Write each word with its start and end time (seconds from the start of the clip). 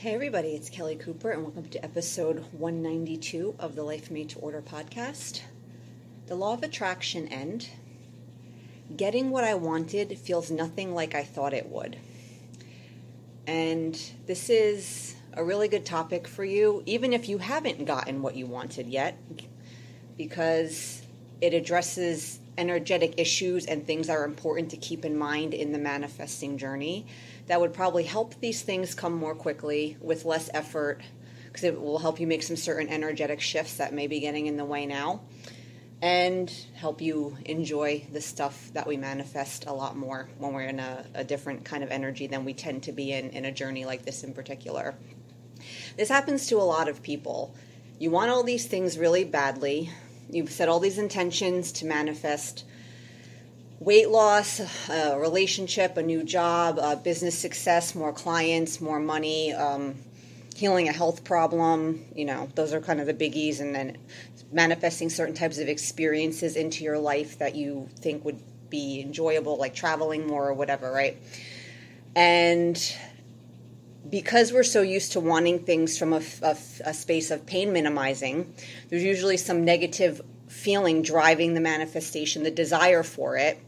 Hey, 0.00 0.14
everybody, 0.14 0.52
it's 0.52 0.70
Kelly 0.70 0.96
Cooper, 0.96 1.30
and 1.30 1.42
welcome 1.42 1.68
to 1.68 1.84
episode 1.84 2.42
192 2.52 3.56
of 3.58 3.76
the 3.76 3.82
Life 3.82 4.10
Made 4.10 4.30
to 4.30 4.38
Order 4.38 4.62
podcast. 4.62 5.42
The 6.26 6.34
law 6.34 6.54
of 6.54 6.62
attraction 6.62 7.28
end. 7.28 7.68
Getting 8.96 9.28
what 9.28 9.44
I 9.44 9.52
wanted 9.52 10.18
feels 10.18 10.50
nothing 10.50 10.94
like 10.94 11.14
I 11.14 11.22
thought 11.22 11.52
it 11.52 11.68
would. 11.68 11.98
And 13.46 13.94
this 14.24 14.48
is 14.48 15.16
a 15.34 15.44
really 15.44 15.68
good 15.68 15.84
topic 15.84 16.26
for 16.26 16.46
you, 16.46 16.82
even 16.86 17.12
if 17.12 17.28
you 17.28 17.36
haven't 17.36 17.84
gotten 17.84 18.22
what 18.22 18.34
you 18.34 18.46
wanted 18.46 18.88
yet, 18.88 19.18
because 20.16 21.02
it 21.42 21.52
addresses 21.52 22.40
energetic 22.60 23.14
issues 23.16 23.64
and 23.64 23.86
things 23.86 24.06
that 24.06 24.16
are 24.16 24.24
important 24.24 24.70
to 24.70 24.76
keep 24.76 25.04
in 25.04 25.16
mind 25.16 25.54
in 25.54 25.72
the 25.72 25.78
manifesting 25.78 26.58
journey 26.58 27.06
that 27.46 27.60
would 27.60 27.72
probably 27.72 28.04
help 28.04 28.34
these 28.40 28.62
things 28.62 28.94
come 28.94 29.14
more 29.14 29.34
quickly 29.34 29.96
with 30.00 30.24
less 30.24 30.50
effort 30.52 31.00
because 31.46 31.64
it 31.64 31.80
will 31.80 31.98
help 31.98 32.20
you 32.20 32.26
make 32.26 32.42
some 32.42 32.56
certain 32.56 32.88
energetic 32.88 33.40
shifts 33.40 33.78
that 33.78 33.94
may 33.94 34.06
be 34.06 34.20
getting 34.20 34.46
in 34.46 34.56
the 34.56 34.64
way 34.64 34.86
now 34.86 35.20
and 36.02 36.50
help 36.74 37.00
you 37.00 37.36
enjoy 37.44 38.06
the 38.12 38.20
stuff 38.20 38.70
that 38.74 38.86
we 38.86 38.96
manifest 38.96 39.66
a 39.66 39.72
lot 39.72 39.96
more 39.96 40.28
when 40.38 40.52
we're 40.52 40.62
in 40.62 40.78
a, 40.78 41.04
a, 41.14 41.24
different 41.24 41.64
kind 41.64 41.82
of 41.82 41.90
energy 41.90 42.26
than 42.26 42.44
we 42.44 42.54
tend 42.54 42.82
to 42.82 42.92
be 42.92 43.12
in 43.12 43.30
in 43.30 43.44
a 43.44 43.52
journey 43.52 43.84
like 43.84 44.04
this 44.04 44.22
in 44.22 44.32
particular. 44.32 44.94
This 45.96 46.08
happens 46.08 46.46
to 46.48 46.56
a 46.56 46.62
lot 46.62 46.88
of 46.88 47.02
people. 47.02 47.54
You 47.98 48.10
want 48.10 48.30
all 48.30 48.42
these 48.42 48.66
things 48.66 48.96
really 48.96 49.24
badly. 49.24 49.90
You've 50.32 50.50
set 50.50 50.68
all 50.68 50.78
these 50.78 50.98
intentions 50.98 51.72
to 51.72 51.86
manifest 51.86 52.64
weight 53.80 54.10
loss, 54.10 54.60
a 54.88 55.18
relationship, 55.18 55.96
a 55.96 56.02
new 56.02 56.22
job, 56.22 56.78
a 56.78 56.96
business 56.96 57.36
success, 57.36 57.94
more 57.94 58.12
clients, 58.12 58.80
more 58.80 59.00
money, 59.00 59.52
um, 59.52 59.96
healing 60.54 60.88
a 60.88 60.92
health 60.92 61.24
problem. 61.24 62.04
You 62.14 62.26
know, 62.26 62.48
those 62.54 62.72
are 62.72 62.80
kind 62.80 63.00
of 63.00 63.06
the 63.06 63.14
biggies, 63.14 63.60
and 63.60 63.74
then 63.74 63.96
manifesting 64.52 65.08
certain 65.10 65.34
types 65.34 65.58
of 65.58 65.68
experiences 65.68 66.56
into 66.56 66.84
your 66.84 66.98
life 66.98 67.38
that 67.38 67.54
you 67.54 67.88
think 67.96 68.24
would 68.24 68.38
be 68.68 69.00
enjoyable, 69.00 69.56
like 69.56 69.74
traveling 69.74 70.26
more 70.26 70.48
or 70.48 70.54
whatever, 70.54 70.92
right? 70.92 71.16
And 72.14 72.96
because 74.10 74.52
we're 74.52 74.62
so 74.62 74.82
used 74.82 75.12
to 75.12 75.20
wanting 75.20 75.60
things 75.60 75.98
from 75.98 76.12
a, 76.12 76.22
a, 76.42 76.56
a 76.84 76.94
space 76.94 77.30
of 77.30 77.46
pain 77.46 77.72
minimizing, 77.72 78.52
there's 78.88 79.04
usually 79.04 79.36
some 79.36 79.64
negative 79.64 80.20
feeling 80.48 81.02
driving 81.02 81.54
the 81.54 81.60
manifestation, 81.60 82.42
the 82.42 82.50
desire 82.50 83.02
for 83.02 83.36
it. 83.36 83.58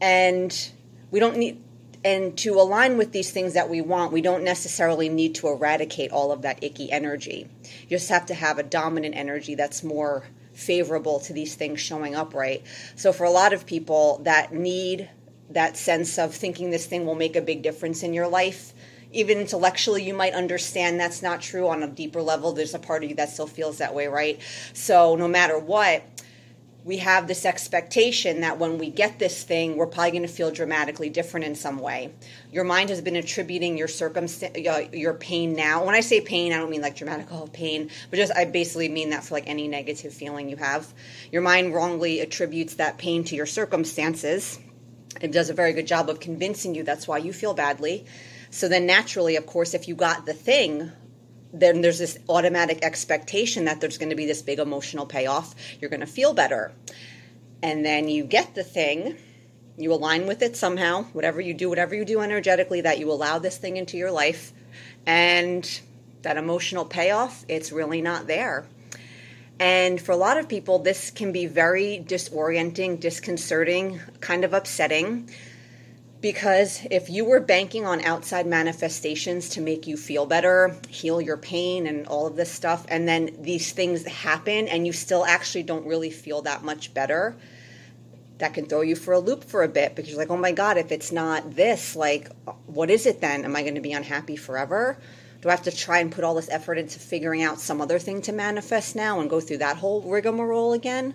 And 0.00 0.70
we 1.10 1.20
don't 1.20 1.36
need, 1.36 1.62
and 2.04 2.36
to 2.38 2.54
align 2.54 2.96
with 2.98 3.12
these 3.12 3.30
things 3.30 3.54
that 3.54 3.68
we 3.68 3.80
want, 3.80 4.12
we 4.12 4.20
don't 4.20 4.44
necessarily 4.44 5.08
need 5.08 5.36
to 5.36 5.48
eradicate 5.48 6.10
all 6.10 6.32
of 6.32 6.42
that 6.42 6.62
icky 6.62 6.90
energy. 6.90 7.48
You 7.82 7.88
just 7.88 8.08
have 8.08 8.26
to 8.26 8.34
have 8.34 8.58
a 8.58 8.62
dominant 8.62 9.16
energy 9.16 9.54
that's 9.54 9.82
more 9.82 10.24
favorable 10.52 11.20
to 11.20 11.32
these 11.32 11.54
things 11.54 11.80
showing 11.80 12.16
up 12.16 12.34
right. 12.34 12.62
So, 12.96 13.12
for 13.12 13.24
a 13.24 13.30
lot 13.30 13.52
of 13.52 13.64
people 13.64 14.20
that 14.24 14.52
need 14.52 15.08
that 15.50 15.76
sense 15.76 16.18
of 16.18 16.34
thinking 16.34 16.70
this 16.70 16.86
thing 16.86 17.06
will 17.06 17.14
make 17.14 17.36
a 17.36 17.40
big 17.40 17.62
difference 17.62 18.02
in 18.02 18.12
your 18.12 18.28
life, 18.28 18.74
even 19.12 19.38
intellectually 19.38 20.02
you 20.02 20.14
might 20.14 20.34
understand 20.34 21.00
that's 21.00 21.22
not 21.22 21.40
true. 21.40 21.68
On 21.68 21.82
a 21.82 21.88
deeper 21.88 22.22
level 22.22 22.52
there's 22.52 22.74
a 22.74 22.78
part 22.78 23.04
of 23.04 23.10
you 23.10 23.16
that 23.16 23.30
still 23.30 23.46
feels 23.46 23.78
that 23.78 23.94
way 23.94 24.06
right? 24.06 24.40
So 24.72 25.16
no 25.16 25.28
matter 25.28 25.58
what 25.58 26.04
we 26.84 26.96
have 26.96 27.26
this 27.26 27.44
expectation 27.44 28.40
that 28.40 28.58
when 28.58 28.78
we 28.78 28.88
get 28.88 29.18
this 29.18 29.42
thing 29.42 29.76
we're 29.76 29.86
probably 29.86 30.12
going 30.12 30.22
to 30.22 30.28
feel 30.28 30.50
dramatically 30.50 31.10
different 31.10 31.44
in 31.44 31.54
some 31.54 31.78
way. 31.78 32.10
Your 32.50 32.64
mind 32.64 32.88
has 32.88 33.02
been 33.02 33.16
attributing 33.16 33.76
your 33.76 33.88
circumstance 33.88 34.56
uh, 34.66 34.86
your 34.92 35.12
pain 35.14 35.54
now. 35.54 35.84
When 35.84 35.94
i 35.94 36.00
say 36.00 36.20
pain 36.20 36.52
i 36.52 36.56
don't 36.56 36.70
mean 36.70 36.80
like 36.80 36.96
dramatic 36.96 37.26
oh, 37.30 37.48
pain 37.52 37.90
but 38.10 38.16
just 38.16 38.32
i 38.34 38.44
basically 38.44 38.88
mean 38.88 39.10
that 39.10 39.24
for 39.24 39.34
like 39.34 39.46
any 39.46 39.68
negative 39.68 40.14
feeling 40.14 40.48
you 40.48 40.56
have. 40.56 40.92
Your 41.30 41.42
mind 41.42 41.74
wrongly 41.74 42.20
attributes 42.20 42.74
that 42.76 42.96
pain 42.96 43.24
to 43.24 43.36
your 43.36 43.46
circumstances. 43.46 44.58
It 45.20 45.32
does 45.32 45.50
a 45.50 45.54
very 45.54 45.72
good 45.72 45.86
job 45.86 46.08
of 46.08 46.20
convincing 46.20 46.74
you 46.74 46.84
that's 46.84 47.08
why 47.08 47.18
you 47.18 47.32
feel 47.32 47.54
badly 47.54 48.06
so 48.50 48.68
then 48.68 48.86
naturally, 48.86 49.36
of 49.36 49.46
course, 49.46 49.74
if 49.74 49.88
you 49.88 49.94
got 49.94 50.26
the 50.26 50.34
thing, 50.34 50.90
then 51.52 51.80
there's 51.80 51.98
this 51.98 52.18
automatic 52.28 52.80
expectation 52.82 53.64
that 53.64 53.80
there's 53.80 53.98
going 53.98 54.10
to 54.10 54.16
be 54.16 54.26
this 54.26 54.42
big 54.42 54.58
emotional 54.58 55.06
payoff. 55.06 55.54
You're 55.80 55.90
going 55.90 56.00
to 56.00 56.06
feel 56.06 56.34
better. 56.34 56.72
And 57.62 57.84
then 57.84 58.08
you 58.08 58.24
get 58.24 58.54
the 58.54 58.64
thing, 58.64 59.16
you 59.76 59.92
align 59.92 60.26
with 60.26 60.42
it 60.42 60.56
somehow, 60.56 61.04
whatever 61.12 61.40
you 61.40 61.54
do, 61.54 61.68
whatever 61.68 61.94
you 61.94 62.04
do 62.04 62.20
energetically, 62.20 62.82
that 62.82 62.98
you 62.98 63.10
allow 63.10 63.38
this 63.38 63.56
thing 63.56 63.76
into 63.76 63.96
your 63.96 64.10
life. 64.10 64.52
And 65.06 65.80
that 66.22 66.36
emotional 66.36 66.84
payoff, 66.84 67.44
it's 67.48 67.72
really 67.72 68.02
not 68.02 68.26
there. 68.26 68.66
And 69.60 70.00
for 70.00 70.12
a 70.12 70.16
lot 70.16 70.38
of 70.38 70.48
people, 70.48 70.78
this 70.78 71.10
can 71.10 71.32
be 71.32 71.46
very 71.46 72.04
disorienting, 72.06 73.00
disconcerting, 73.00 74.00
kind 74.20 74.44
of 74.44 74.52
upsetting 74.54 75.30
because 76.20 76.84
if 76.90 77.08
you 77.08 77.24
were 77.24 77.40
banking 77.40 77.86
on 77.86 78.00
outside 78.00 78.46
manifestations 78.46 79.50
to 79.50 79.60
make 79.60 79.86
you 79.86 79.96
feel 79.96 80.26
better, 80.26 80.74
heal 80.88 81.20
your 81.20 81.36
pain, 81.36 81.86
and 81.86 82.06
all 82.08 82.26
of 82.26 82.36
this 82.36 82.50
stuff, 82.50 82.84
and 82.88 83.06
then 83.06 83.36
these 83.40 83.72
things 83.72 84.04
happen 84.06 84.66
and 84.68 84.86
you 84.86 84.92
still 84.92 85.24
actually 85.24 85.62
don't 85.62 85.86
really 85.86 86.10
feel 86.10 86.42
that 86.42 86.64
much 86.64 86.92
better, 86.92 87.36
that 88.38 88.54
can 88.54 88.66
throw 88.66 88.80
you 88.80 88.96
for 88.96 89.14
a 89.14 89.18
loop 89.18 89.44
for 89.44 89.62
a 89.62 89.68
bit 89.68 89.94
because 89.94 90.10
you're 90.10 90.18
like, 90.18 90.30
oh 90.30 90.36
my 90.36 90.52
God, 90.52 90.76
if 90.76 90.90
it's 90.90 91.12
not 91.12 91.54
this, 91.54 91.94
like, 91.94 92.30
what 92.66 92.90
is 92.90 93.06
it 93.06 93.20
then? 93.20 93.44
Am 93.44 93.54
I 93.54 93.62
going 93.62 93.76
to 93.76 93.80
be 93.80 93.92
unhappy 93.92 94.36
forever? 94.36 94.98
Do 95.40 95.48
I 95.48 95.52
have 95.52 95.62
to 95.62 95.70
try 95.70 96.00
and 96.00 96.10
put 96.10 96.24
all 96.24 96.34
this 96.34 96.48
effort 96.48 96.78
into 96.78 96.98
figuring 96.98 97.42
out 97.42 97.60
some 97.60 97.80
other 97.80 98.00
thing 98.00 98.22
to 98.22 98.32
manifest 98.32 98.96
now 98.96 99.20
and 99.20 99.30
go 99.30 99.40
through 99.40 99.58
that 99.58 99.76
whole 99.76 100.02
rigmarole 100.02 100.72
again? 100.72 101.14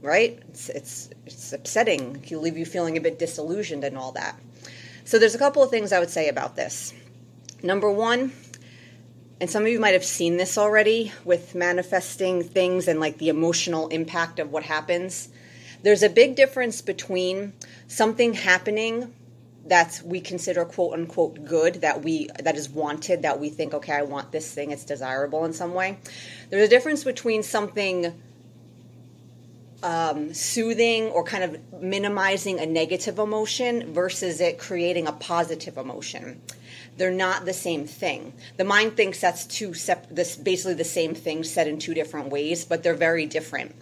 Right? 0.00 0.40
It's, 0.48 0.68
it's, 0.68 1.10
it's 1.26 1.52
upsetting. 1.52 2.16
It 2.16 2.22
can 2.24 2.42
leave 2.42 2.56
you 2.56 2.66
feeling 2.66 2.96
a 2.96 3.00
bit 3.00 3.18
disillusioned 3.18 3.84
and 3.84 3.96
all 3.96 4.12
that. 4.12 4.38
So 5.04 5.18
there's 5.18 5.34
a 5.34 5.38
couple 5.38 5.62
of 5.62 5.70
things 5.70 5.92
I 5.92 6.00
would 6.00 6.10
say 6.10 6.28
about 6.28 6.56
this. 6.56 6.92
Number 7.62 7.90
one, 7.90 8.32
and 9.40 9.48
some 9.48 9.62
of 9.62 9.68
you 9.68 9.80
might 9.80 9.94
have 9.94 10.04
seen 10.04 10.36
this 10.36 10.58
already 10.58 11.12
with 11.24 11.54
manifesting 11.54 12.42
things 12.42 12.88
and 12.88 13.00
like 13.00 13.18
the 13.18 13.28
emotional 13.28 13.88
impact 13.88 14.38
of 14.38 14.50
what 14.50 14.64
happens. 14.64 15.28
There's 15.82 16.02
a 16.02 16.08
big 16.08 16.34
difference 16.34 16.82
between 16.82 17.52
something 17.86 18.34
happening 18.34 19.14
that 19.66 20.00
we 20.04 20.20
consider 20.20 20.64
quote 20.64 20.94
unquote 20.94 21.44
good 21.44 21.74
that 21.82 22.02
we 22.02 22.28
that 22.40 22.56
is 22.56 22.68
wanted 22.68 23.22
that 23.22 23.38
we 23.38 23.50
think 23.50 23.74
okay 23.74 23.92
I 23.92 24.02
want 24.02 24.32
this 24.32 24.52
thing 24.52 24.70
it's 24.70 24.84
desirable 24.84 25.44
in 25.44 25.52
some 25.52 25.74
way. 25.74 25.98
There's 26.50 26.66
a 26.66 26.70
difference 26.70 27.04
between 27.04 27.42
something 27.42 28.14
um, 29.82 30.34
soothing 30.34 31.06
or 31.06 31.22
kind 31.22 31.44
of 31.44 31.82
minimizing 31.82 32.58
a 32.58 32.66
negative 32.66 33.18
emotion 33.18 33.92
versus 33.92 34.40
it 34.40 34.58
creating 34.58 35.06
a 35.06 35.12
positive 35.12 35.76
emotion. 35.76 36.40
They're 36.96 37.10
not 37.12 37.44
the 37.44 37.52
same 37.52 37.86
thing. 37.86 38.32
The 38.56 38.64
mind 38.64 38.96
thinks 38.96 39.20
that's 39.20 39.44
two 39.44 39.74
sep- 39.74 40.08
this 40.10 40.36
basically 40.36 40.74
the 40.74 40.84
same 40.84 41.14
thing 41.14 41.44
said 41.44 41.68
in 41.68 41.78
two 41.78 41.94
different 41.94 42.30
ways, 42.30 42.64
but 42.64 42.82
they're 42.82 42.94
very 42.94 43.26
different. 43.26 43.74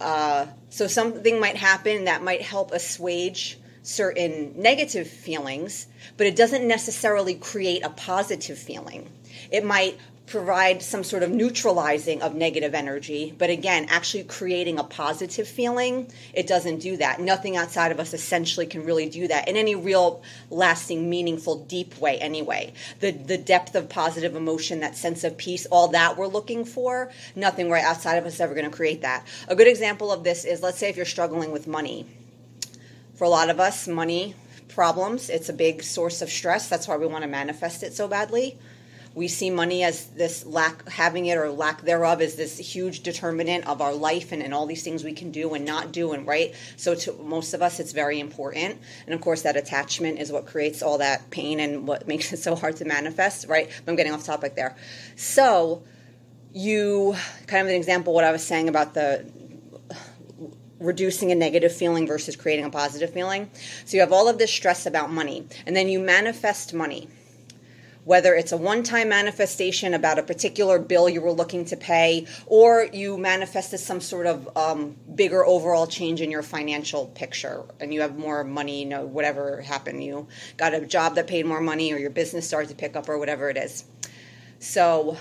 Uh, 0.00 0.46
so 0.70 0.86
something 0.86 1.40
might 1.40 1.56
happen 1.56 2.04
that 2.04 2.22
might 2.22 2.42
help 2.42 2.72
assuage 2.72 3.58
certain 3.82 4.54
negative 4.56 5.08
feelings, 5.08 5.86
but 6.16 6.26
it 6.26 6.36
doesn't 6.36 6.66
necessarily 6.66 7.34
create 7.34 7.84
a 7.84 7.90
positive 7.90 8.58
feeling. 8.58 9.08
It 9.50 9.64
might 9.64 9.98
provide 10.26 10.82
some 10.82 11.04
sort 11.04 11.22
of 11.22 11.30
neutralizing 11.30 12.20
of 12.20 12.34
negative 12.34 12.74
energy, 12.74 13.32
but 13.38 13.48
again, 13.48 13.86
actually 13.88 14.24
creating 14.24 14.78
a 14.78 14.84
positive 14.84 15.46
feeling, 15.46 16.10
it 16.34 16.48
doesn't 16.48 16.78
do 16.78 16.96
that. 16.96 17.20
Nothing 17.20 17.56
outside 17.56 17.92
of 17.92 18.00
us 18.00 18.12
essentially 18.12 18.66
can 18.66 18.84
really 18.84 19.08
do 19.08 19.28
that 19.28 19.46
in 19.48 19.56
any 19.56 19.76
real 19.76 20.22
lasting, 20.50 21.08
meaningful, 21.08 21.64
deep 21.64 21.96
way 21.98 22.18
anyway. 22.18 22.72
The 23.00 23.12
the 23.12 23.38
depth 23.38 23.76
of 23.76 23.88
positive 23.88 24.34
emotion, 24.34 24.80
that 24.80 24.96
sense 24.96 25.22
of 25.22 25.36
peace, 25.36 25.64
all 25.66 25.88
that 25.88 26.16
we're 26.16 26.26
looking 26.26 26.64
for, 26.64 27.12
nothing 27.36 27.70
right 27.70 27.84
outside 27.84 28.16
of 28.16 28.26
us 28.26 28.34
is 28.34 28.40
ever 28.40 28.54
going 28.54 28.68
to 28.68 28.76
create 28.76 29.02
that. 29.02 29.24
A 29.46 29.54
good 29.54 29.68
example 29.68 30.10
of 30.10 30.24
this 30.24 30.44
is 30.44 30.60
let's 30.60 30.78
say 30.78 30.88
if 30.88 30.96
you're 30.96 31.06
struggling 31.06 31.52
with 31.52 31.68
money. 31.68 32.04
For 33.14 33.24
a 33.24 33.30
lot 33.30 33.48
of 33.48 33.60
us, 33.60 33.86
money 33.86 34.34
problems, 34.68 35.30
it's 35.30 35.48
a 35.48 35.54
big 35.54 35.82
source 35.82 36.20
of 36.20 36.28
stress. 36.28 36.68
That's 36.68 36.88
why 36.88 36.96
we 36.96 37.06
want 37.06 37.22
to 37.22 37.28
manifest 37.28 37.82
it 37.82 37.94
so 37.94 38.08
badly 38.08 38.58
we 39.16 39.28
see 39.28 39.48
money 39.48 39.82
as 39.82 40.08
this 40.08 40.44
lack 40.44 40.86
having 40.90 41.24
it 41.24 41.38
or 41.38 41.50
lack 41.50 41.80
thereof 41.80 42.20
is 42.20 42.36
this 42.36 42.58
huge 42.58 43.00
determinant 43.00 43.66
of 43.66 43.80
our 43.80 43.94
life 43.94 44.30
and, 44.30 44.42
and 44.42 44.52
all 44.52 44.66
these 44.66 44.82
things 44.82 45.02
we 45.02 45.14
can 45.14 45.30
do 45.30 45.54
and 45.54 45.64
not 45.64 45.90
do 45.90 46.12
and 46.12 46.26
right. 46.26 46.54
So 46.76 46.94
to 46.94 47.14
most 47.14 47.54
of 47.54 47.62
us 47.62 47.80
it's 47.80 47.92
very 47.92 48.20
important. 48.20 48.78
And 49.06 49.14
of 49.14 49.22
course 49.22 49.40
that 49.42 49.56
attachment 49.56 50.18
is 50.18 50.30
what 50.30 50.44
creates 50.44 50.82
all 50.82 50.98
that 50.98 51.30
pain 51.30 51.60
and 51.60 51.88
what 51.88 52.06
makes 52.12 52.30
it 52.34 52.40
so 52.40 52.54
hard 52.54 52.76
to 52.76 52.84
manifest 52.84 53.46
right? 53.48 53.70
But 53.84 53.90
i'm 53.90 53.96
getting 53.96 54.12
off 54.12 54.24
topic 54.24 54.54
there. 54.54 54.76
So 55.16 55.82
you 56.52 57.16
kind 57.46 57.62
of 57.62 57.68
an 57.68 57.74
example 57.74 58.12
what 58.14 58.24
i 58.24 58.32
was 58.32 58.42
saying 58.42 58.68
about 58.68 58.94
the 58.94 59.30
reducing 60.78 61.32
a 61.32 61.34
negative 61.34 61.74
feeling 61.74 62.06
versus 62.06 62.36
creating 62.36 62.66
a 62.66 62.70
positive 62.70 63.10
feeling. 63.12 63.50
So 63.86 63.96
you 63.96 64.02
have 64.02 64.12
all 64.12 64.28
of 64.28 64.36
this 64.36 64.52
stress 64.52 64.84
about 64.84 65.10
money 65.10 65.46
and 65.66 65.74
then 65.74 65.88
you 65.88 66.00
manifest 66.00 66.74
money 66.74 67.08
whether 68.06 68.36
it's 68.36 68.52
a 68.52 68.56
one 68.56 68.84
time 68.84 69.08
manifestation 69.08 69.92
about 69.92 70.16
a 70.16 70.22
particular 70.22 70.78
bill 70.78 71.08
you 71.08 71.20
were 71.20 71.32
looking 71.32 71.64
to 71.64 71.76
pay, 71.76 72.24
or 72.46 72.88
you 72.92 73.18
manifested 73.18 73.80
some 73.80 74.00
sort 74.00 74.26
of 74.26 74.48
um, 74.56 74.96
bigger 75.16 75.44
overall 75.44 75.88
change 75.88 76.20
in 76.20 76.30
your 76.30 76.42
financial 76.42 77.06
picture 77.06 77.64
and 77.80 77.92
you 77.92 78.00
have 78.00 78.16
more 78.16 78.44
money, 78.44 78.78
you 78.80 78.86
know, 78.86 79.04
whatever 79.04 79.60
happened, 79.60 80.04
you 80.04 80.28
got 80.56 80.72
a 80.72 80.86
job 80.86 81.16
that 81.16 81.26
paid 81.26 81.44
more 81.46 81.60
money, 81.60 81.92
or 81.92 81.98
your 81.98 82.10
business 82.10 82.46
started 82.46 82.68
to 82.68 82.76
pick 82.76 82.94
up, 82.94 83.08
or 83.08 83.18
whatever 83.18 83.50
it 83.50 83.56
is. 83.56 83.84
So 84.60 85.16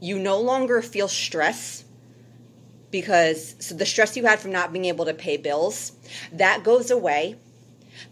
you 0.00 0.18
no 0.18 0.40
longer 0.40 0.80
feel 0.80 1.08
stress 1.08 1.84
because 2.90 3.54
so 3.58 3.74
the 3.74 3.84
stress 3.84 4.16
you 4.16 4.24
had 4.24 4.40
from 4.40 4.50
not 4.50 4.72
being 4.72 4.86
able 4.86 5.04
to 5.04 5.14
pay 5.14 5.36
bills 5.36 5.92
that 6.32 6.64
goes 6.64 6.90
away 6.90 7.36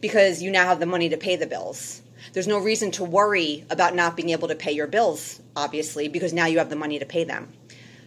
because 0.03 0.43
you 0.43 0.51
now 0.51 0.67
have 0.67 0.81
the 0.81 0.87
money 0.87 1.09
to 1.09 1.17
pay 1.17 1.37
the 1.37 1.47
bills 1.47 2.03
there's 2.33 2.47
no 2.47 2.59
reason 2.59 2.91
to 2.93 3.05
worry 3.05 3.65
about 3.71 3.95
not 3.95 4.17
being 4.17 4.31
able 4.31 4.49
to 4.49 4.55
pay 4.55 4.73
your 4.73 4.87
bills, 4.87 5.41
obviously, 5.57 6.09
because 6.09 6.33
now 6.33 6.47
you 6.47 6.59
have 6.59 6.71
the 6.71 6.77
money 6.77 6.99
to 6.99 7.07
pay 7.07 7.25
them. 7.25 7.53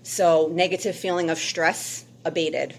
So, 0.04 0.50
negative 0.52 0.96
feeling 0.96 1.30
of 1.30 1.38
stress 1.38 2.06
abated. 2.24 2.76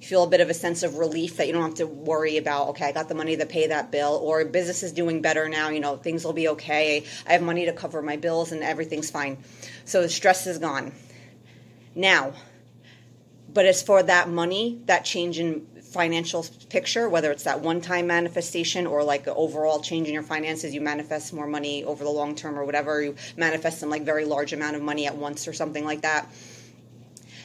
You 0.00 0.06
feel 0.06 0.24
a 0.24 0.28
bit 0.28 0.40
of 0.40 0.48
a 0.48 0.54
sense 0.54 0.82
of 0.82 0.96
relief 0.96 1.36
that 1.36 1.46
you 1.46 1.52
don't 1.52 1.62
have 1.62 1.74
to 1.74 1.86
worry 1.86 2.38
about, 2.38 2.68
okay, 2.68 2.86
I 2.86 2.92
got 2.92 3.08
the 3.08 3.14
money 3.14 3.36
to 3.36 3.46
pay 3.46 3.66
that 3.66 3.90
bill, 3.90 4.18
or 4.22 4.44
business 4.46 4.82
is 4.82 4.92
doing 4.92 5.20
better 5.20 5.48
now, 5.48 5.68
you 5.68 5.80
know, 5.80 5.96
things 5.96 6.24
will 6.24 6.32
be 6.32 6.48
okay. 6.48 7.04
I 7.26 7.32
have 7.32 7.42
money 7.42 7.66
to 7.66 7.72
cover 7.72 8.00
my 8.00 8.16
bills 8.16 8.52
and 8.52 8.62
everything's 8.62 9.10
fine. 9.10 9.38
So, 9.84 10.02
the 10.02 10.08
stress 10.08 10.46
is 10.46 10.58
gone. 10.58 10.92
Now, 11.94 12.32
but 13.52 13.66
as 13.66 13.82
for 13.82 14.02
that 14.02 14.28
money, 14.28 14.80
that 14.86 15.04
change 15.04 15.38
in 15.38 15.66
financial 15.90 16.46
picture, 16.68 17.08
whether 17.08 17.30
it's 17.32 17.44
that 17.44 17.60
one 17.60 17.80
time 17.80 18.06
manifestation 18.06 18.86
or 18.86 19.02
like 19.02 19.26
an 19.26 19.34
overall 19.36 19.80
change 19.80 20.06
in 20.06 20.14
your 20.14 20.22
finances, 20.22 20.72
you 20.72 20.80
manifest 20.80 21.32
more 21.32 21.46
money 21.46 21.84
over 21.84 22.04
the 22.04 22.10
long 22.10 22.34
term 22.34 22.58
or 22.58 22.64
whatever, 22.64 23.02
you 23.02 23.16
manifest 23.36 23.80
some 23.80 23.90
like 23.90 24.02
very 24.02 24.24
large 24.24 24.52
amount 24.52 24.76
of 24.76 24.82
money 24.82 25.06
at 25.06 25.16
once 25.16 25.48
or 25.48 25.52
something 25.52 25.84
like 25.84 26.02
that. 26.02 26.28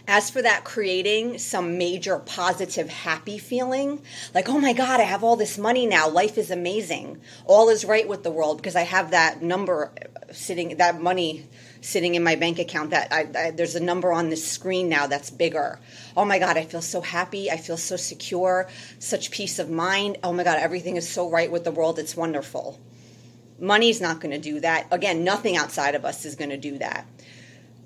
As 0.08 0.30
for 0.30 0.42
that 0.42 0.64
creating 0.64 1.40
some 1.40 1.80
major 1.80 2.20
positive 2.20 2.90
happy 2.90 3.40
feeling, 3.40 4.02
like, 4.36 4.48
oh 4.48 4.60
my 4.60 4.74
God, 4.74 5.00
I 5.00 5.04
have 5.04 5.24
all 5.24 5.36
this 5.36 5.58
money 5.58 5.88
now. 5.88 6.08
Life 6.08 6.38
is 6.38 6.52
amazing. 6.52 7.22
All 7.46 7.70
is 7.70 7.84
right 7.84 8.08
with 8.08 8.22
the 8.22 8.30
world 8.30 8.58
because 8.58 8.76
I 8.76 8.84
have 8.84 9.12
that 9.12 9.42
number 9.42 9.92
sitting, 10.32 10.78
that 10.78 11.02
money 11.02 11.48
sitting 11.82 12.14
in 12.14 12.24
my 12.24 12.36
bank 12.36 12.60
account 12.60 12.92
that 12.92 13.12
I, 13.12 13.28
I, 13.36 13.52
there's 13.52 13.76
a 13.76 13.80
number 13.80 14.12
on 14.12 14.30
the 14.30 14.36
screen 14.36 14.90
now 14.90 15.08
that's 15.08 15.32
bigger. 15.32 15.80
Oh 16.16 16.26
my 16.26 16.38
God, 16.38 16.56
I 16.56 16.66
feel 16.66 16.82
so 16.82 17.02
happy. 17.02 17.50
I 17.50 17.58
feel 17.58 17.78
so 17.78 17.96
secure, 17.96 18.68
such 19.00 19.32
peace 19.32 19.58
of 19.58 19.72
mind. 19.72 20.18
Oh 20.24 20.34
my 20.34 20.44
God, 20.44 20.60
everything 20.60 20.98
is 20.98 21.10
so 21.10 21.30
right 21.30 21.52
with 21.52 21.64
the 21.64 21.72
world. 21.72 21.98
It's 21.98 22.16
wonderful. 22.16 22.80
Money's 23.58 24.02
not 24.02 24.20
going 24.20 24.34
to 24.34 24.40
do 24.40 24.60
that. 24.60 24.88
Again, 24.92 25.24
nothing 25.24 25.58
outside 25.58 25.96
of 25.96 26.06
us 26.06 26.26
is 26.26 26.36
going 26.36 26.50
to 26.50 26.58
do 26.58 26.78
that. 26.80 27.08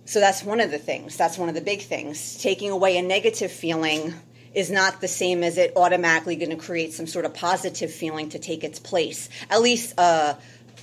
So 0.09 0.19
that's 0.19 0.44
one 0.44 0.59
of 0.59 0.71
the 0.71 0.79
things. 0.79 1.15
That's 1.17 1.38
one 1.38 1.50
of 1.50 1.56
the 1.56 1.61
big 1.61 1.83
things. 1.83 2.35
Taking 2.41 2.71
away 2.71 2.97
a 2.97 3.01
negative 3.03 3.51
feeling 3.51 4.15
is 4.56 4.71
not 4.71 5.01
the 5.01 5.07
same 5.07 5.44
as 5.44 5.59
it 5.59 5.73
automatically 5.75 6.35
going 6.35 6.50
to 6.50 6.56
create 6.56 6.94
some 6.94 7.06
sort 7.06 7.25
of 7.25 7.35
positive 7.35 7.94
feeling 7.94 8.29
to 8.29 8.39
take 8.39 8.63
its 8.63 8.79
place. 8.79 9.29
At 9.51 9.61
least 9.61 9.94
uh, 10.00 10.33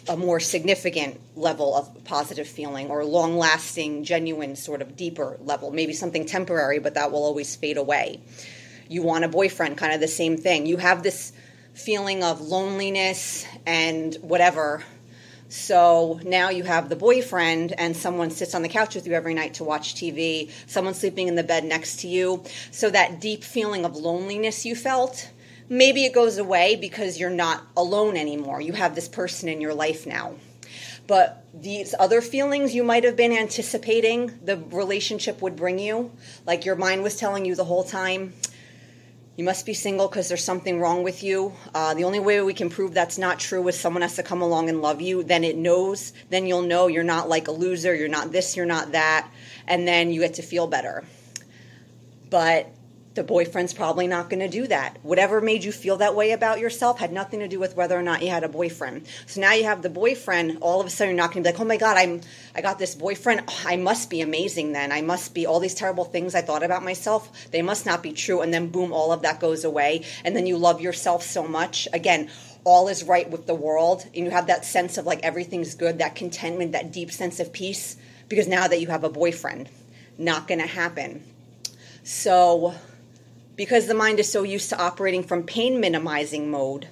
a 0.09 0.17
more 0.17 0.39
significant 0.39 1.21
level 1.35 1.75
of 1.75 2.05
positive 2.05 2.47
feeling 2.47 2.89
or 2.89 3.05
long 3.05 3.37
lasting, 3.37 4.05
genuine, 4.05 4.55
sort 4.55 4.81
of 4.81 4.97
deeper 4.97 5.37
level. 5.41 5.73
Maybe 5.73 5.93
something 5.93 6.25
temporary, 6.25 6.79
but 6.79 6.95
that 6.95 7.11
will 7.11 7.25
always 7.25 7.57
fade 7.57 7.79
away. 7.79 8.21
You 8.89 9.03
want 9.03 9.25
a 9.25 9.29
boyfriend, 9.29 9.77
kind 9.77 9.93
of 9.93 9.99
the 9.99 10.07
same 10.07 10.37
thing. 10.37 10.67
You 10.67 10.77
have 10.77 11.03
this 11.03 11.33
feeling 11.75 12.23
of 12.23 12.43
loneliness 12.43 13.45
and 13.67 14.15
whatever. 14.23 14.85
So 15.49 16.21
now 16.25 16.51
you 16.51 16.65
have 16.65 16.89
the 16.89 16.97
boyfriend, 16.97 17.73
and 17.79 17.97
someone 17.97 18.31
sits 18.31 18.55
on 18.55 18.63
the 18.63 18.69
couch 18.69 18.95
with 18.95 19.07
you 19.07 19.13
every 19.13 19.35
night 19.35 19.55
to 19.55 19.65
watch 19.65 19.95
TV, 19.95 20.51
someone 20.67 20.95
sleeping 20.95 21.29
in 21.29 21.37
the 21.37 21.45
bed 21.45 21.65
next 21.65 22.01
to 22.01 22.09
you. 22.09 22.43
So 22.71 22.91
that 22.91 23.21
deep 23.21 23.45
feeling 23.45 23.85
of 23.85 23.97
loneliness 23.97 24.67
you 24.67 24.75
felt 24.75 25.31
maybe 25.69 26.05
it 26.05 26.15
goes 26.15 26.39
away 26.39 26.77
because 26.77 27.19
you're 27.19 27.31
not 27.31 27.63
alone 27.77 28.17
anymore. 28.17 28.61
You 28.61 28.73
have 28.73 28.95
this 28.95 29.09
person 29.09 29.49
in 29.49 29.61
your 29.61 29.75
life 29.75 30.07
now. 30.07 30.35
But 31.07 31.45
these 31.55 31.95
other 31.99 32.21
feelings 32.21 32.75
you 32.75 32.83
might 32.83 33.05
have 33.05 33.17
been 33.17 33.33
anticipating 33.33 34.33
the 34.45 34.57
relationship 34.57 35.41
would 35.41 35.55
bring 35.55 35.79
you, 35.79 36.11
like 36.45 36.65
your 36.65 36.75
mind 36.75 37.03
was 37.05 37.17
telling 37.17 37.45
you 37.45 37.55
the 37.55 37.65
whole 37.65 37.85
time, 37.85 38.35
you 39.37 39.45
must 39.45 39.67
be 39.67 39.75
single 39.75 40.09
because 40.09 40.29
there's 40.29 40.43
something 40.43 40.81
wrong 40.81 41.03
with 41.03 41.23
you. 41.23 41.53
Uh, 41.75 41.93
the 41.93 42.05
only 42.05 42.19
way 42.19 42.41
we 42.41 42.55
can 42.55 42.71
prove 42.71 42.95
that's 42.95 43.19
not 43.19 43.39
true 43.39 43.67
is 43.69 43.79
someone 43.79 44.01
has 44.01 44.17
to 44.17 44.23
come 44.23 44.41
along 44.41 44.71
and 44.71 44.81
love 44.81 45.03
you. 45.03 45.23
Then 45.23 45.45
it 45.45 45.57
knows, 45.57 46.15
then 46.31 46.47
you'll 46.47 46.63
know 46.63 46.87
you're 46.87 47.05
not 47.05 47.29
like 47.29 47.47
a 47.47 47.53
loser, 47.53 47.95
you're 47.95 48.09
not 48.09 48.33
this, 48.33 48.57
you're 48.57 48.65
not 48.65 48.93
that, 48.93 49.29
and 49.67 49.87
then 49.87 50.11
you 50.11 50.21
get 50.21 50.35
to 50.35 50.43
feel 50.43 50.67
better. 50.67 51.05
But 52.31 52.71
the 53.17 53.25
boyfriend's 53.25 53.75
probably 53.75 54.07
not 54.07 54.31
going 54.31 54.41
to 54.41 54.49
do 54.49 54.67
that. 54.69 54.99
Whatever 55.03 55.41
made 55.41 55.65
you 55.65 55.73
feel 55.73 55.97
that 55.97 56.15
way 56.15 56.31
about 56.31 56.61
yourself 56.61 57.01
had 57.01 57.13
nothing 57.13 57.41
to 57.41 57.49
do 57.49 57.59
with 57.59 57.75
whether 57.75 57.99
or 57.99 58.03
not 58.03 58.23
you 58.23 58.29
had 58.29 58.45
a 58.45 58.49
boyfriend. 58.49 59.09
So 59.27 59.41
now 59.41 59.55
you 59.55 59.65
have 59.65 59.83
the 59.83 59.91
boyfriend. 59.91 60.59
All 60.61 60.81
of 60.81 60.87
a 60.87 60.91
sudden, 60.91 61.17
you're 61.17 61.25
not 61.25 61.33
going 61.33 61.43
to 61.43 61.49
be 61.49 61.53
like, 61.53 61.61
"Oh 61.61 61.65
my 61.65 61.79
God, 61.79 61.97
I'm 61.97 62.21
I 62.55 62.61
got 62.61 62.79
this 62.79 62.95
boyfriend. 62.95 63.43
Oh, 63.49 63.63
I 63.67 63.77
must 63.77 64.11
be 64.11 64.21
amazing. 64.21 64.73
Then 64.73 64.93
I 64.93 65.01
must 65.01 65.35
be 65.35 65.47
all 65.47 65.59
these 65.59 65.75
terrible 65.75 66.05
things 66.05 66.35
I 66.35 66.43
thought 66.43 66.63
about 66.63 66.85
myself. 66.85 67.51
They 67.51 67.63
must 67.63 67.87
not 67.87 68.03
be 68.03 68.13
true." 68.13 68.43
And 68.43 68.55
then 68.55 68.69
boom, 68.69 68.93
all 68.93 69.11
of 69.11 69.23
that 69.23 69.41
goes 69.41 69.65
away, 69.65 70.05
and 70.25 70.37
then 70.37 70.47
you 70.47 70.59
love 70.59 70.81
yourself 70.81 71.25
so 71.25 71.49
much 71.49 71.89
again. 71.93 72.31
All 72.65 72.89
is 72.89 73.03
right 73.03 73.31
with 73.31 73.47
the 73.47 73.55
world, 73.55 74.05
and 74.15 74.25
you 74.25 74.31
have 74.31 74.49
that 74.49 74.65
sense 74.65 74.99
of 74.99 75.07
like 75.07 75.21
everything's 75.23 75.75
good, 75.75 75.99
that 75.99 76.17
contentment, 76.17 76.73
that 76.73 76.93
deep 76.93 77.11
sense 77.11 77.41
of 77.41 77.53
peace, 77.53 77.97
because 78.29 78.47
now 78.47 78.69
that 78.69 78.81
you 78.81 78.89
have 78.89 79.05
a 79.05 79.09
boyfriend, 79.09 79.71
not 80.19 80.47
going 80.47 80.61
to 80.61 80.67
happen. 80.67 81.25
So 82.03 82.75
because 83.57 83.87
the 83.87 83.95
mind 83.95 84.21
is 84.21 84.31
so 84.31 84.43
used 84.43 84.69
to 84.71 84.79
operating 84.81 85.23
from 85.23 85.43
pain 85.43 85.81
minimizing 85.81 86.51
mode, 86.51 86.89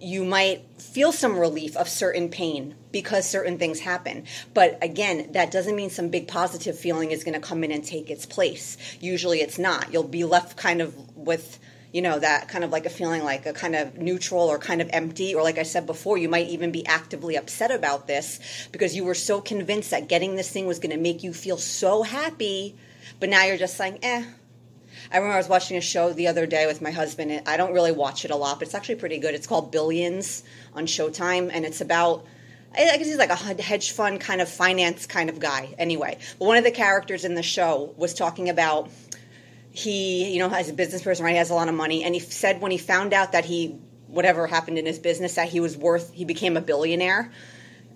you 0.00 0.24
might 0.24 0.64
feel 0.80 1.12
some 1.12 1.38
relief 1.38 1.76
of 1.76 1.88
certain 1.88 2.30
pain 2.30 2.74
because 2.90 3.28
certain 3.28 3.58
things 3.58 3.80
happen. 3.80 4.24
But 4.54 4.82
again, 4.82 5.32
that 5.32 5.50
doesn't 5.50 5.76
mean 5.76 5.90
some 5.90 6.08
big 6.08 6.26
positive 6.26 6.78
feeling 6.78 7.10
is 7.10 7.22
going 7.22 7.38
to 7.38 7.46
come 7.46 7.62
in 7.64 7.70
and 7.70 7.84
take 7.84 8.10
its 8.10 8.24
place. 8.24 8.78
Usually 9.00 9.40
it's 9.40 9.58
not. 9.58 9.92
You'll 9.92 10.04
be 10.04 10.24
left 10.24 10.56
kind 10.56 10.80
of 10.80 11.16
with 11.16 11.58
you 11.92 12.02
know 12.02 12.18
that 12.20 12.48
kind 12.48 12.62
of 12.62 12.70
like 12.70 12.86
a 12.86 12.90
feeling 12.90 13.24
like 13.24 13.46
a 13.46 13.52
kind 13.52 13.74
of 13.74 13.98
neutral 13.98 14.42
or 14.42 14.58
kind 14.58 14.80
of 14.80 14.88
empty 14.92 15.34
or 15.34 15.42
like 15.42 15.58
i 15.58 15.64
said 15.64 15.86
before 15.86 16.16
you 16.16 16.28
might 16.28 16.46
even 16.46 16.70
be 16.70 16.86
actively 16.86 17.36
upset 17.36 17.72
about 17.72 18.06
this 18.06 18.38
because 18.70 18.94
you 18.94 19.02
were 19.02 19.12
so 19.12 19.40
convinced 19.40 19.90
that 19.90 20.08
getting 20.08 20.36
this 20.36 20.48
thing 20.52 20.68
was 20.68 20.78
going 20.78 20.92
to 20.92 20.96
make 20.96 21.24
you 21.24 21.32
feel 21.32 21.56
so 21.56 22.04
happy 22.04 22.76
but 23.18 23.28
now 23.28 23.44
you're 23.44 23.56
just 23.56 23.76
saying 23.76 23.98
eh 24.02 24.24
I 25.12 25.16
remember 25.16 25.34
I 25.34 25.38
was 25.38 25.48
watching 25.48 25.76
a 25.76 25.80
show 25.80 26.12
the 26.12 26.28
other 26.28 26.46
day 26.46 26.66
with 26.66 26.80
my 26.80 26.92
husband. 26.92 27.42
I 27.46 27.56
don't 27.56 27.72
really 27.72 27.90
watch 27.90 28.24
it 28.24 28.30
a 28.30 28.36
lot, 28.36 28.58
but 28.60 28.68
it's 28.68 28.74
actually 28.74 28.94
pretty 28.94 29.18
good. 29.18 29.34
It's 29.34 29.46
called 29.46 29.72
Billions 29.72 30.44
on 30.74 30.86
Showtime, 30.86 31.50
and 31.52 31.64
it's 31.64 31.80
about 31.80 32.24
I 32.72 32.96
guess 32.96 33.06
he's 33.06 33.16
like 33.16 33.30
a 33.30 33.34
hedge 33.34 33.90
fund 33.90 34.20
kind 34.20 34.40
of 34.40 34.48
finance 34.48 35.06
kind 35.06 35.28
of 35.28 35.40
guy. 35.40 35.74
Anyway, 35.76 36.18
but 36.38 36.44
one 36.44 36.56
of 36.56 36.64
the 36.64 36.70
characters 36.70 37.24
in 37.24 37.34
the 37.34 37.42
show 37.42 37.92
was 37.96 38.14
talking 38.14 38.48
about 38.48 38.90
he, 39.72 40.32
you 40.32 40.38
know, 40.38 40.54
as 40.54 40.68
a 40.68 40.72
business 40.72 41.02
person, 41.02 41.24
right? 41.24 41.32
He 41.32 41.38
has 41.38 41.50
a 41.50 41.54
lot 41.54 41.68
of 41.68 41.74
money, 41.74 42.04
and 42.04 42.14
he 42.14 42.20
said 42.20 42.60
when 42.60 42.70
he 42.70 42.78
found 42.78 43.12
out 43.12 43.32
that 43.32 43.44
he 43.44 43.76
whatever 44.06 44.46
happened 44.46 44.78
in 44.78 44.86
his 44.86 44.98
business 44.98 45.34
that 45.34 45.48
he 45.48 45.60
was 45.60 45.76
worth, 45.76 46.12
he 46.12 46.24
became 46.24 46.56
a 46.56 46.60
billionaire. 46.60 47.32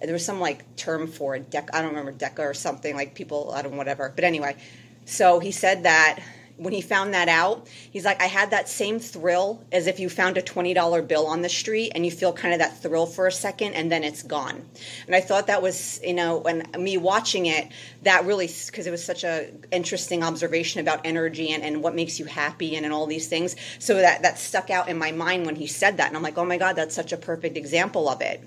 There 0.03 0.13
was 0.13 0.25
some 0.25 0.41
like 0.41 0.77
term 0.77 1.07
for 1.07 1.37
it, 1.37 1.51
dec. 1.51 1.69
I 1.73 1.81
don't 1.81 1.95
remember 1.95 2.13
deca 2.13 2.41
or 2.41 2.55
something 2.55 2.95
like 2.95 3.15
people. 3.15 3.53
I 3.55 3.63
don't 3.63 3.77
whatever. 3.77 4.13
But 4.15 4.25
anyway, 4.25 4.57
so 5.05 5.39
he 5.39 5.53
said 5.53 5.85
that 5.85 6.21
when 6.57 6.73
he 6.73 6.81
found 6.81 7.15
that 7.15 7.29
out, 7.29 7.67
he's 7.91 8.05
like, 8.05 8.23
I 8.23 8.27
had 8.27 8.51
that 8.53 8.69
same 8.69 9.01
thrill 9.01 9.65
as 9.73 9.89
if 9.89 9.99
you 9.99 10.09
found 10.09 10.37
a 10.37 10.43
$20 10.43 11.09
bill 11.09 11.27
on 11.27 11.43
the 11.43 11.49
street 11.49 11.93
and 11.95 12.05
you 12.05 12.13
feel 12.13 12.33
kind 12.33 12.55
of 12.55 12.61
that 12.61 12.81
thrill 12.81 13.07
for 13.07 13.27
a 13.27 13.33
second 13.33 13.75
and 13.75 13.91
then 13.91 14.05
it's 14.05 14.23
gone. 14.23 14.65
And 15.07 15.17
I 15.17 15.21
thought 15.21 15.49
that 15.49 15.63
was, 15.63 16.01
you 16.05 16.15
know, 16.15 16.39
when 16.39 16.65
me 16.79 16.97
watching 16.97 17.47
it, 17.47 17.69
that 18.03 18.25
really, 18.25 18.49
because 18.67 18.87
it 18.87 18.93
was 18.93 19.05
such 19.05 19.25
a 19.25 19.49
interesting 19.73 20.23
observation 20.23 20.81
about 20.81 21.01
energy 21.05 21.51
and, 21.51 21.63
and 21.63 21.83
what 21.83 21.95
makes 21.95 22.21
you 22.21 22.25
happy 22.25 22.77
and, 22.77 22.85
and 22.85 22.95
all 22.95 23.07
these 23.07 23.27
things. 23.27 23.57
So 23.81 23.97
that, 23.97 24.23
that 24.23 24.39
stuck 24.39 24.71
out 24.71 24.89
in 24.89 24.97
my 24.97 25.11
mind 25.11 25.47
when 25.47 25.57
he 25.57 25.67
said 25.67 25.97
that. 25.97 26.09
And 26.09 26.17
I'm 26.17 26.23
like, 26.23 26.39
oh 26.39 26.45
my 26.45 26.59
God, 26.59 26.77
that's 26.77 26.95
such 26.95 27.13
a 27.13 27.17
perfect 27.17 27.57
example 27.57 28.09
of 28.09 28.21
it. 28.21 28.47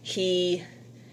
He 0.00 0.64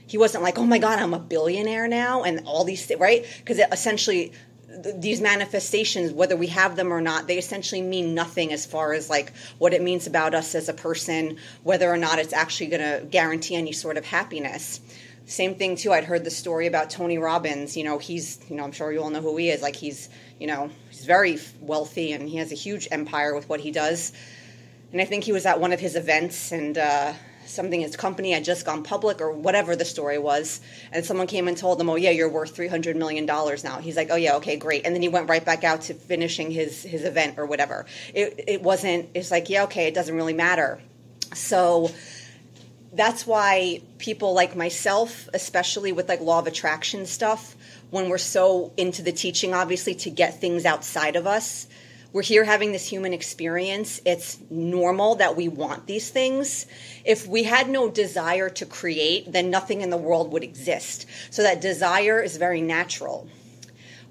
he 0.09 0.17
wasn't 0.17 0.43
like, 0.43 0.57
oh 0.57 0.65
my 0.65 0.79
God, 0.79 0.97
I'm 0.97 1.13
a 1.13 1.19
billionaire 1.19 1.87
now, 1.87 2.23
and 2.23 2.41
all 2.47 2.63
these 2.63 2.83
things, 2.83 2.99
right? 2.99 3.23
Because 3.37 3.59
it 3.59 3.67
essentially, 3.71 4.31
these 4.77 5.19
manifestations 5.19 6.11
whether 6.13 6.35
we 6.35 6.47
have 6.47 6.75
them 6.75 6.93
or 6.93 7.01
not 7.01 7.27
they 7.27 7.37
essentially 7.37 7.81
mean 7.81 8.13
nothing 8.13 8.53
as 8.53 8.65
far 8.65 8.93
as 8.93 9.09
like 9.09 9.33
what 9.57 9.73
it 9.73 9.81
means 9.81 10.05
about 10.05 10.35
us 10.35 10.53
as 10.53 10.69
a 10.69 10.73
person 10.73 11.37
whether 11.63 11.89
or 11.91 11.97
not 11.97 12.19
it's 12.19 12.33
actually 12.33 12.67
going 12.67 12.81
to 12.81 13.05
guarantee 13.07 13.55
any 13.55 13.71
sort 13.71 13.97
of 13.97 14.05
happiness. 14.05 14.79
Same 15.25 15.55
thing 15.55 15.75
too 15.75 15.91
i'd 15.91 16.03
heard 16.03 16.23
the 16.23 16.31
story 16.31 16.67
about 16.67 16.89
tony 16.89 17.17
robbins. 17.17 17.75
You 17.75 17.83
know 17.83 17.97
he's 17.97 18.39
you 18.49 18.55
know 18.55 18.63
i'm 18.63 18.71
sure 18.71 18.91
you 18.91 19.01
all 19.01 19.09
know 19.09 19.21
who 19.21 19.35
he 19.37 19.49
is. 19.49 19.61
Like 19.61 19.75
he's 19.75 20.09
you 20.39 20.47
know 20.47 20.69
he's 20.89 21.05
very 21.05 21.39
wealthy 21.61 22.13
and 22.13 22.29
he 22.29 22.37
has 22.37 22.51
a 22.51 22.55
huge 22.55 22.87
empire 22.91 23.33
with 23.35 23.49
what 23.49 23.59
he 23.59 23.71
does. 23.71 24.13
And 24.91 25.01
i 25.01 25.05
think 25.05 25.23
he 25.23 25.31
was 25.31 25.45
at 25.45 25.59
one 25.59 25.73
of 25.73 25.79
his 25.79 25.95
events 25.95 26.51
and 26.51 26.77
uh, 26.77 27.13
something 27.49 27.81
his 27.81 27.95
company 27.95 28.31
had 28.31 28.43
just 28.43 28.65
gone 28.65 28.83
public 28.83 29.21
or 29.21 29.31
whatever 29.31 29.75
the 29.75 29.85
story 29.85 30.17
was 30.17 30.61
and 30.91 31.05
someone 31.05 31.27
came 31.27 31.47
and 31.47 31.57
told 31.57 31.79
him 31.79 31.89
oh 31.89 31.95
yeah 31.95 32.09
you're 32.09 32.29
worth 32.29 32.55
300 32.55 32.95
million 32.95 33.25
dollars 33.25 33.63
now. 33.63 33.79
He's 33.79 33.95
like 33.95 34.09
oh 34.11 34.15
yeah 34.15 34.35
okay 34.35 34.55
great. 34.55 34.85
And 34.85 34.95
then 34.95 35.01
he 35.01 35.09
went 35.09 35.29
right 35.29 35.43
back 35.43 35.63
out 35.63 35.81
to 35.83 35.93
finishing 35.93 36.51
his 36.51 36.83
his 36.83 37.03
event 37.03 37.37
or 37.37 37.45
whatever. 37.45 37.85
It, 38.13 38.43
it 38.47 38.61
wasn't 38.61 39.09
it's 39.13 39.31
like 39.31 39.49
yeah 39.49 39.63
okay 39.63 39.87
it 39.87 39.93
doesn't 39.93 40.15
really 40.15 40.33
matter. 40.33 40.81
So 41.33 41.91
that's 42.93 43.27
why 43.27 43.81
people 43.97 44.33
like 44.33 44.55
myself 44.55 45.29
especially 45.33 45.91
with 45.91 46.09
like 46.09 46.21
law 46.21 46.39
of 46.39 46.47
attraction 46.47 47.05
stuff 47.05 47.55
when 47.91 48.09
we're 48.09 48.17
so 48.17 48.71
into 48.77 49.01
the 49.01 49.11
teaching 49.11 49.53
obviously 49.53 49.95
to 49.95 50.09
get 50.09 50.39
things 50.39 50.65
outside 50.65 51.15
of 51.15 51.27
us 51.27 51.67
we're 52.11 52.23
here 52.23 52.43
having 52.43 52.71
this 52.71 52.87
human 52.87 53.13
experience. 53.13 54.01
It's 54.03 54.39
normal 54.49 55.15
that 55.15 55.35
we 55.35 55.47
want 55.47 55.85
these 55.85 56.09
things. 56.09 56.65
If 57.05 57.27
we 57.27 57.43
had 57.43 57.69
no 57.69 57.89
desire 57.89 58.49
to 58.49 58.65
create, 58.65 59.31
then 59.31 59.51
nothing 59.51 59.81
in 59.81 59.91
the 59.91 59.97
world 59.97 60.31
would 60.33 60.43
exist. 60.43 61.05
So 61.29 61.43
that 61.43 61.61
desire 61.61 62.21
is 62.21 62.37
very 62.37 62.61
natural. 62.61 63.27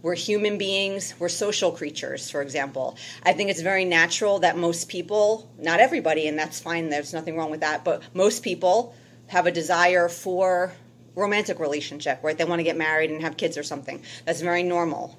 We're 0.01 0.15
human 0.15 0.59
beings, 0.59 1.15
we're 1.19 1.29
social 1.29 1.73
creatures, 1.73 2.31
for 2.31 2.41
example. 2.41 2.97
I 3.25 3.33
think 3.33 3.51
it's 3.51 3.63
very 3.63 3.85
natural 3.85 4.39
that 4.41 4.57
most 4.57 4.89
people, 4.89 5.51
not 5.59 5.81
everybody, 5.81 6.29
and 6.29 6.39
that's 6.39 6.61
fine, 6.61 6.89
there's 6.89 7.13
nothing 7.13 7.37
wrong 7.37 7.51
with 7.51 7.61
that, 7.61 7.85
but 7.85 8.03
most 8.15 8.45
people 8.45 8.95
have 9.27 9.49
a 9.49 9.51
desire 9.51 10.09
for 10.09 10.73
romantic 11.17 11.59
relationship, 11.59 12.21
right? 12.23 12.39
They 12.39 12.45
want 12.45 12.61
to 12.61 12.65
get 12.65 12.77
married 12.77 13.11
and 13.11 13.23
have 13.23 13.37
kids 13.37 13.59
or 13.59 13.65
something. 13.65 14.01
That's 14.25 14.41
very 14.41 14.63
normal 14.63 15.19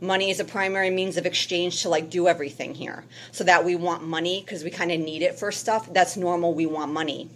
money 0.00 0.30
is 0.30 0.40
a 0.40 0.44
primary 0.44 0.90
means 0.90 1.16
of 1.16 1.26
exchange 1.26 1.82
to 1.82 1.88
like 1.88 2.10
do 2.10 2.28
everything 2.28 2.74
here. 2.74 3.04
So 3.32 3.44
that 3.44 3.64
we 3.64 3.76
want 3.76 4.04
money 4.04 4.40
because 4.40 4.64
we 4.64 4.70
kind 4.70 4.92
of 4.92 5.00
need 5.00 5.22
it 5.22 5.38
for 5.38 5.50
stuff. 5.52 5.92
That's 5.92 6.16
normal. 6.16 6.54
We 6.54 6.66
want 6.66 6.92
money. 6.92 7.30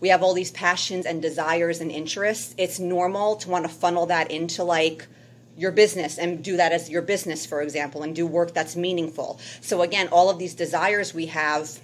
We 0.00 0.08
have 0.10 0.22
all 0.22 0.34
these 0.34 0.50
passions 0.50 1.06
and 1.06 1.22
desires 1.22 1.80
and 1.80 1.90
interests. 1.90 2.54
It's 2.58 2.78
normal 2.78 3.36
to 3.36 3.48
want 3.48 3.64
to 3.64 3.70
funnel 3.70 4.06
that 4.06 4.30
into 4.30 4.62
like 4.62 5.06
your 5.56 5.72
business 5.72 6.18
and 6.18 6.44
do 6.44 6.58
that 6.58 6.72
as 6.72 6.90
your 6.90 7.02
business, 7.02 7.46
for 7.46 7.62
example, 7.62 8.02
and 8.02 8.14
do 8.14 8.26
work 8.26 8.52
that's 8.52 8.76
meaningful. 8.76 9.40
So, 9.62 9.80
again, 9.80 10.08
all 10.12 10.28
of 10.28 10.38
these 10.38 10.54
desires 10.54 11.14
we 11.14 11.26
have, 11.26 11.80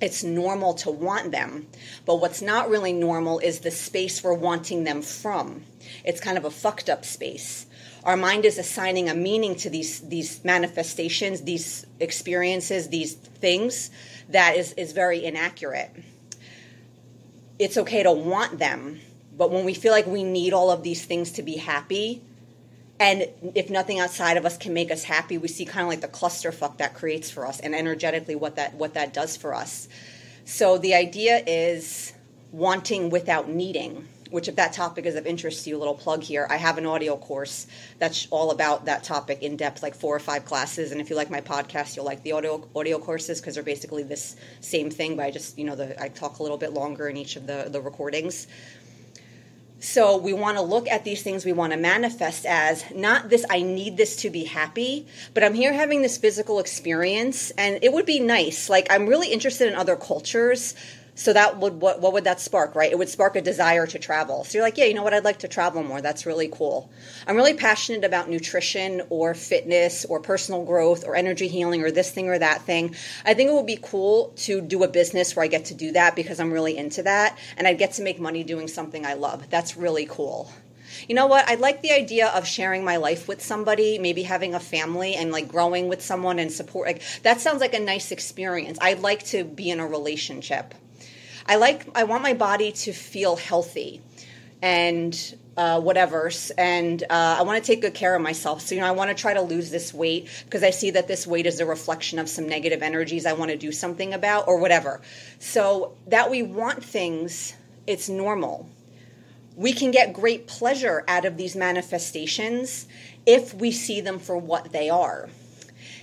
it's 0.00 0.24
normal 0.24 0.74
to 0.74 0.90
want 0.90 1.30
them. 1.30 1.68
But 2.04 2.16
what's 2.16 2.42
not 2.42 2.68
really 2.68 2.92
normal 2.92 3.38
is 3.38 3.60
the 3.60 3.70
space 3.70 4.24
we're 4.24 4.34
wanting 4.34 4.82
them 4.82 5.02
from. 5.02 5.62
It's 6.04 6.20
kind 6.20 6.36
of 6.36 6.44
a 6.44 6.50
fucked 6.50 6.90
up 6.90 7.04
space 7.04 7.66
our 8.06 8.16
mind 8.16 8.44
is 8.44 8.56
assigning 8.56 9.08
a 9.10 9.14
meaning 9.14 9.56
to 9.56 9.68
these 9.68 10.00
these 10.00 10.42
manifestations, 10.44 11.42
these 11.42 11.84
experiences, 11.98 12.88
these 12.88 13.14
things 13.14 13.90
that 14.28 14.56
is 14.56 14.72
is 14.74 14.92
very 14.92 15.24
inaccurate. 15.24 15.90
It's 17.58 17.76
okay 17.76 18.04
to 18.04 18.12
want 18.12 18.58
them, 18.60 19.00
but 19.36 19.50
when 19.50 19.64
we 19.64 19.74
feel 19.74 19.92
like 19.92 20.06
we 20.06 20.22
need 20.22 20.52
all 20.52 20.70
of 20.70 20.84
these 20.84 21.04
things 21.04 21.32
to 21.32 21.42
be 21.42 21.56
happy, 21.56 22.22
and 23.00 23.26
if 23.56 23.70
nothing 23.70 23.98
outside 23.98 24.36
of 24.36 24.46
us 24.46 24.56
can 24.56 24.72
make 24.72 24.92
us 24.92 25.02
happy, 25.02 25.36
we 25.36 25.48
see 25.48 25.64
kind 25.64 25.82
of 25.82 25.88
like 25.88 26.00
the 26.00 26.08
clusterfuck 26.08 26.78
that 26.78 26.94
creates 26.94 27.28
for 27.28 27.44
us, 27.44 27.58
and 27.58 27.74
energetically 27.74 28.36
what 28.36 28.54
that 28.54 28.74
what 28.74 28.94
that 28.94 29.12
does 29.12 29.36
for 29.36 29.52
us. 29.52 29.88
So 30.44 30.78
the 30.78 30.94
idea 30.94 31.42
is 31.44 32.12
wanting 32.52 33.10
without 33.10 33.48
needing 33.48 34.06
which 34.30 34.48
if 34.48 34.56
that 34.56 34.72
topic 34.72 35.06
is 35.06 35.14
of 35.14 35.26
interest 35.26 35.64
to 35.64 35.70
you, 35.70 35.76
a 35.76 35.78
little 35.78 35.94
plug 35.94 36.22
here. 36.22 36.46
I 36.48 36.56
have 36.56 36.78
an 36.78 36.86
audio 36.86 37.16
course 37.16 37.66
that's 37.98 38.26
all 38.30 38.50
about 38.50 38.86
that 38.86 39.04
topic 39.04 39.42
in 39.42 39.56
depth, 39.56 39.82
like 39.82 39.94
four 39.94 40.14
or 40.14 40.20
five 40.20 40.44
classes. 40.44 40.92
And 40.92 41.00
if 41.00 41.10
you 41.10 41.16
like 41.16 41.30
my 41.30 41.40
podcast, 41.40 41.96
you'll 41.96 42.04
like 42.04 42.22
the 42.22 42.32
audio 42.32 42.66
audio 42.74 42.98
courses 42.98 43.40
because 43.40 43.54
they're 43.54 43.62
basically 43.64 44.02
this 44.02 44.36
same 44.60 44.90
thing, 44.90 45.16
but 45.16 45.26
I 45.26 45.30
just 45.30 45.58
you 45.58 45.64
know 45.64 45.76
the, 45.76 46.00
I 46.02 46.08
talk 46.08 46.38
a 46.38 46.42
little 46.42 46.58
bit 46.58 46.72
longer 46.72 47.08
in 47.08 47.16
each 47.16 47.36
of 47.36 47.46
the 47.46 47.68
the 47.70 47.80
recordings. 47.80 48.46
So 49.78 50.16
we 50.16 50.32
want 50.32 50.56
to 50.56 50.62
look 50.62 50.88
at 50.88 51.04
these 51.04 51.22
things 51.22 51.44
we 51.44 51.52
want 51.52 51.72
to 51.72 51.78
manifest 51.78 52.46
as 52.46 52.84
not 52.94 53.28
this 53.28 53.44
I 53.50 53.62
need 53.62 53.96
this 53.96 54.16
to 54.16 54.30
be 54.30 54.44
happy, 54.44 55.06
but 55.34 55.44
I'm 55.44 55.54
here 55.54 55.72
having 55.72 56.00
this 56.00 56.16
physical 56.16 56.58
experience 56.58 57.50
and 57.52 57.78
it 57.82 57.92
would 57.92 58.06
be 58.06 58.18
nice. 58.18 58.70
Like 58.70 58.86
I'm 58.90 59.06
really 59.06 59.30
interested 59.30 59.68
in 59.68 59.74
other 59.74 59.94
cultures 59.94 60.74
so 61.16 61.32
that 61.32 61.58
would 61.58 61.80
what 61.80 62.00
what 62.00 62.12
would 62.12 62.24
that 62.24 62.38
spark 62.38 62.74
right 62.74 62.92
it 62.92 62.98
would 62.98 63.08
spark 63.08 63.34
a 63.34 63.40
desire 63.40 63.86
to 63.86 63.98
travel 63.98 64.44
so 64.44 64.56
you're 64.56 64.66
like 64.66 64.76
yeah 64.76 64.84
you 64.84 64.94
know 64.94 65.02
what 65.02 65.14
i'd 65.14 65.24
like 65.24 65.38
to 65.38 65.48
travel 65.48 65.82
more 65.82 66.00
that's 66.00 66.26
really 66.26 66.48
cool 66.48 66.88
i'm 67.26 67.36
really 67.36 67.54
passionate 67.54 68.04
about 68.04 68.28
nutrition 68.28 69.02
or 69.08 69.34
fitness 69.34 70.04
or 70.04 70.20
personal 70.20 70.64
growth 70.64 71.04
or 71.04 71.16
energy 71.16 71.48
healing 71.48 71.82
or 71.82 71.90
this 71.90 72.10
thing 72.10 72.28
or 72.28 72.38
that 72.38 72.62
thing 72.62 72.94
i 73.24 73.34
think 73.34 73.50
it 73.50 73.54
would 73.54 73.66
be 73.66 73.78
cool 73.82 74.32
to 74.36 74.60
do 74.60 74.84
a 74.84 74.88
business 74.88 75.34
where 75.34 75.44
i 75.44 75.48
get 75.48 75.64
to 75.64 75.74
do 75.74 75.90
that 75.92 76.14
because 76.14 76.38
i'm 76.38 76.52
really 76.52 76.76
into 76.76 77.02
that 77.02 77.36
and 77.56 77.66
i 77.66 77.72
get 77.72 77.92
to 77.92 78.02
make 78.02 78.20
money 78.20 78.44
doing 78.44 78.68
something 78.68 79.04
i 79.04 79.14
love 79.14 79.48
that's 79.50 79.76
really 79.76 80.06
cool 80.06 80.52
you 81.08 81.14
know 81.14 81.26
what? 81.26 81.46
I 81.48 81.56
like 81.56 81.82
the 81.82 81.92
idea 81.92 82.28
of 82.28 82.46
sharing 82.46 82.82
my 82.82 82.96
life 82.96 83.28
with 83.28 83.42
somebody, 83.42 83.98
maybe 83.98 84.22
having 84.22 84.54
a 84.54 84.60
family 84.60 85.14
and 85.14 85.30
like 85.30 85.46
growing 85.46 85.88
with 85.88 86.00
someone 86.00 86.38
and 86.38 86.50
support. 86.50 86.86
Like 86.86 87.02
that 87.22 87.40
sounds 87.40 87.60
like 87.60 87.74
a 87.74 87.80
nice 87.80 88.12
experience. 88.12 88.78
I'd 88.80 89.00
like 89.00 89.22
to 89.24 89.44
be 89.44 89.70
in 89.70 89.78
a 89.78 89.86
relationship. 89.86 90.74
I 91.46 91.56
like 91.56 91.86
I 91.94 92.04
want 92.04 92.22
my 92.22 92.34
body 92.34 92.72
to 92.72 92.92
feel 92.92 93.36
healthy 93.36 94.00
and 94.62 95.36
uh, 95.56 95.80
whatever. 95.80 96.30
And 96.58 97.02
uh, 97.04 97.36
I 97.38 97.42
want 97.42 97.62
to 97.62 97.66
take 97.66 97.80
good 97.80 97.94
care 97.94 98.14
of 98.14 98.22
myself. 98.22 98.60
So, 98.62 98.74
you 98.74 98.80
know, 98.80 98.86
I 98.86 98.90
want 98.90 99.08
to 99.08 99.20
try 99.20 99.34
to 99.34 99.40
lose 99.40 99.70
this 99.70 99.94
weight 99.94 100.28
because 100.44 100.62
I 100.62 100.70
see 100.70 100.90
that 100.90 101.08
this 101.08 101.26
weight 101.26 101.46
is 101.46 101.60
a 101.60 101.66
reflection 101.66 102.18
of 102.18 102.28
some 102.28 102.48
negative 102.48 102.82
energies 102.82 103.26
I 103.26 103.32
want 103.32 103.50
to 103.50 103.56
do 103.56 103.72
something 103.72 104.12
about 104.12 104.48
or 104.48 104.58
whatever. 104.58 105.00
So, 105.38 105.96
that 106.08 106.30
we 106.30 106.42
want 106.42 106.84
things, 106.84 107.54
it's 107.86 108.08
normal. 108.08 108.68
We 109.56 109.72
can 109.72 109.90
get 109.90 110.12
great 110.12 110.46
pleasure 110.46 111.04
out 111.08 111.24
of 111.24 111.38
these 111.38 111.56
manifestations 111.56 112.86
if 113.24 113.54
we 113.54 113.72
see 113.72 114.02
them 114.02 114.18
for 114.18 114.36
what 114.36 114.72
they 114.72 114.90
are. 114.90 115.30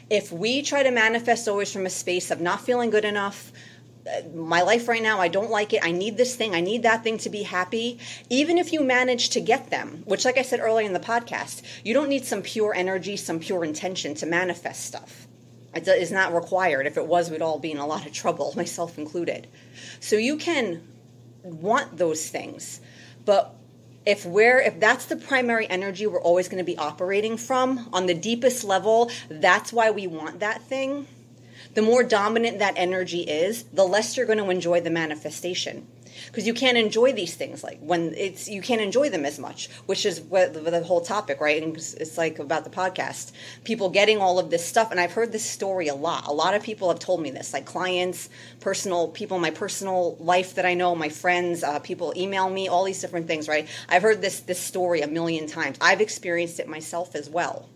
If 0.10 0.32
we 0.32 0.64
try 0.64 0.82
to 0.84 0.92
manifest 0.92 1.48
always 1.48 1.72
from 1.72 1.86
a 1.86 1.90
space 1.90 2.32
of 2.32 2.42
not 2.42 2.62
feeling 2.62 2.90
good 2.90 3.06
enough, 3.06 3.52
my 4.34 4.62
life 4.64 4.88
right 4.88 5.02
now, 5.02 5.20
I 5.20 5.28
don't 5.28 5.50
like 5.50 5.74
it. 5.74 5.80
I 5.84 5.92
need 5.92 6.18
this 6.18 6.36
thing. 6.36 6.54
I 6.54 6.62
need 6.62 6.84
that 6.84 7.04
thing 7.04 7.18
to 7.20 7.30
be 7.30 7.44
happy. 7.44 8.00
Even 8.30 8.58
if 8.58 8.74
you 8.74 8.84
manage 8.84 9.30
to 9.30 9.42
get 9.42 9.70
them, 9.70 10.04
which, 10.06 10.26
like 10.26 10.38
I 10.38 10.42
said 10.42 10.60
earlier 10.60 10.86
in 10.86 10.94
the 10.94 11.00
podcast, 11.00 11.62
you 11.84 11.94
don't 11.94 12.10
need 12.10 12.26
some 12.26 12.42
pure 12.42 12.74
energy, 12.76 13.16
some 13.16 13.40
pure 13.40 13.64
intention 13.64 14.14
to 14.16 14.26
manifest 14.26 14.86
stuff. 14.86 15.28
It 15.74 15.88
is 15.88 16.12
not 16.12 16.34
required. 16.34 16.86
If 16.86 16.98
it 16.98 17.08
was, 17.08 17.32
we'd 17.32 17.42
all 17.42 17.60
be 17.60 17.72
in 17.72 17.78
a 17.78 17.88
lot 17.88 18.06
of 18.06 18.12
trouble, 18.12 18.54
myself 18.58 18.98
included. 18.98 19.48
So 20.00 20.18
you 20.18 20.38
can 20.38 20.86
want 21.44 21.98
those 21.98 22.30
things, 22.30 22.80
but 23.26 23.56
if 24.06 24.26
we're 24.26 24.60
if 24.60 24.82
that's 24.82 25.06
the 25.06 25.16
primary 25.16 25.66
energy 25.70 26.08
we're 26.08 26.22
always 26.22 26.50
going 26.50 26.58
to 26.58 26.66
be 26.66 26.78
operating 26.78 27.38
from 27.38 27.90
on 27.94 28.06
the 28.06 28.14
deepest 28.14 28.66
level, 28.66 29.10
that's 29.30 29.72
why 29.72 29.92
we 29.92 30.08
want 30.08 30.42
that 30.42 30.62
thing 30.62 31.08
the 31.74 31.82
more 31.82 32.04
dominant 32.04 32.60
that 32.60 32.74
energy 32.78 33.22
is, 33.22 33.64
the 33.74 33.84
less 33.86 34.16
you're 34.16 34.26
going 34.26 34.40
to 34.40 34.50
enjoy 34.50 34.82
the 34.82 34.90
manifestation. 34.90 35.88
Because 36.28 36.46
you 36.46 36.54
can't 36.54 36.78
enjoy 36.78 37.14
these 37.14 37.34
things 37.36 37.64
like 37.64 37.80
when 37.80 38.14
it's 38.16 38.48
you 38.48 38.62
can't 38.62 38.82
enjoy 38.82 39.10
them 39.10 39.26
as 39.26 39.40
much, 39.40 39.70
which 39.88 40.06
is 40.06 40.22
what 40.22 40.54
the, 40.54 40.84
whole 40.84 41.02
topic, 41.02 41.42
right? 41.42 41.62
And 41.62 41.76
it's 41.76 42.18
like 42.18 42.40
about 42.40 42.64
the 42.64 42.70
podcast, 42.70 43.32
people 43.64 43.90
getting 43.90 44.20
all 44.20 44.38
of 44.38 44.50
this 44.50 44.66
stuff, 44.66 44.92
and 44.92 45.00
I've 45.00 45.14
heard 45.14 45.32
this 45.32 45.44
story 45.44 45.88
a 45.88 45.96
lot. 45.96 46.28
A 46.28 46.32
lot 46.32 46.54
of 46.54 46.62
people 46.62 46.90
have 46.90 47.00
told 47.00 47.22
me 47.22 47.32
this, 47.32 47.54
like 47.54 47.66
clients, 47.66 48.30
personal 48.60 49.08
people, 49.08 49.40
my 49.40 49.52
personal 49.52 50.16
life 50.20 50.56
that 50.56 50.66
I 50.66 50.76
know, 50.76 50.96
my 50.96 51.10
friends, 51.10 51.64
uh, 51.64 51.80
people 51.80 52.14
email 52.16 52.50
me, 52.50 52.68
all 52.68 52.84
these 52.84 53.02
different 53.02 53.28
things, 53.28 53.48
right? 53.48 53.68
I've 53.90 54.02
heard 54.04 54.22
this 54.22 54.42
this 54.42 54.60
story 54.60 55.02
a 55.02 55.08
million 55.08 55.48
times. 55.48 55.78
I've 55.82 56.02
experienced 56.02 56.60
it 56.60 56.68
myself 56.68 57.16
as 57.16 57.30
well. 57.30 57.70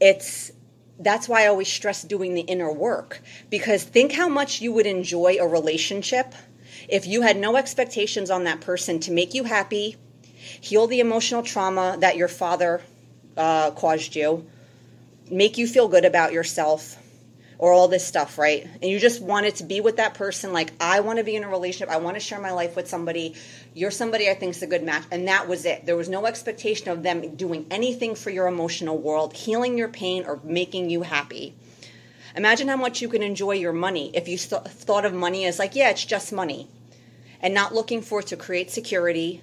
It's 0.00 0.52
that's 0.98 1.28
why 1.28 1.44
I 1.44 1.46
always 1.48 1.68
stress 1.68 2.02
doing 2.02 2.34
the 2.34 2.42
inner 2.42 2.72
work 2.72 3.20
because 3.50 3.84
think 3.84 4.12
how 4.12 4.28
much 4.28 4.60
you 4.60 4.72
would 4.72 4.86
enjoy 4.86 5.36
a 5.38 5.46
relationship 5.46 6.34
if 6.88 7.06
you 7.06 7.22
had 7.22 7.36
no 7.36 7.56
expectations 7.56 8.30
on 8.30 8.44
that 8.44 8.60
person 8.60 9.00
to 9.00 9.12
make 9.12 9.34
you 9.34 9.44
happy, 9.44 9.96
heal 10.60 10.86
the 10.86 11.00
emotional 11.00 11.42
trauma 11.42 11.96
that 12.00 12.16
your 12.16 12.28
father 12.28 12.80
uh, 13.36 13.70
caused 13.72 14.14
you, 14.14 14.46
make 15.30 15.58
you 15.58 15.66
feel 15.66 15.88
good 15.88 16.04
about 16.04 16.32
yourself, 16.32 16.96
or 17.58 17.72
all 17.72 17.88
this 17.88 18.06
stuff, 18.06 18.38
right? 18.38 18.64
And 18.64 18.84
you 18.84 18.98
just 18.98 19.22
wanted 19.22 19.56
to 19.56 19.64
be 19.64 19.80
with 19.80 19.96
that 19.96 20.14
person. 20.14 20.52
Like, 20.52 20.72
I 20.80 21.00
want 21.00 21.18
to 21.18 21.24
be 21.24 21.36
in 21.36 21.44
a 21.44 21.48
relationship. 21.48 21.88
I 21.88 21.98
want 21.98 22.16
to 22.16 22.20
share 22.20 22.40
my 22.40 22.52
life 22.52 22.76
with 22.76 22.88
somebody. 22.88 23.34
You're 23.74 23.90
somebody 23.90 24.28
I 24.28 24.34
think 24.34 24.56
is 24.56 24.62
a 24.62 24.66
good 24.66 24.82
match. 24.82 25.04
And 25.10 25.28
that 25.28 25.48
was 25.48 25.64
it. 25.64 25.86
There 25.86 25.96
was 25.96 26.08
no 26.08 26.26
expectation 26.26 26.90
of 26.90 27.02
them 27.02 27.36
doing 27.36 27.66
anything 27.70 28.14
for 28.14 28.30
your 28.30 28.46
emotional 28.46 28.98
world, 28.98 29.34
healing 29.34 29.78
your 29.78 29.88
pain, 29.88 30.24
or 30.26 30.40
making 30.44 30.90
you 30.90 31.02
happy. 31.02 31.54
Imagine 32.34 32.68
how 32.68 32.76
much 32.76 33.00
you 33.00 33.08
can 33.08 33.22
enjoy 33.22 33.52
your 33.52 33.72
money 33.72 34.10
if 34.14 34.28
you 34.28 34.36
th- 34.36 34.62
thought 34.62 35.06
of 35.06 35.14
money 35.14 35.46
as 35.46 35.58
like, 35.58 35.74
yeah, 35.74 35.88
it's 35.88 36.04
just 36.04 36.32
money. 36.32 36.68
And 37.40 37.54
not 37.54 37.74
looking 37.74 38.02
for 38.02 38.20
it 38.20 38.26
to 38.28 38.36
create 38.36 38.70
security, 38.70 39.42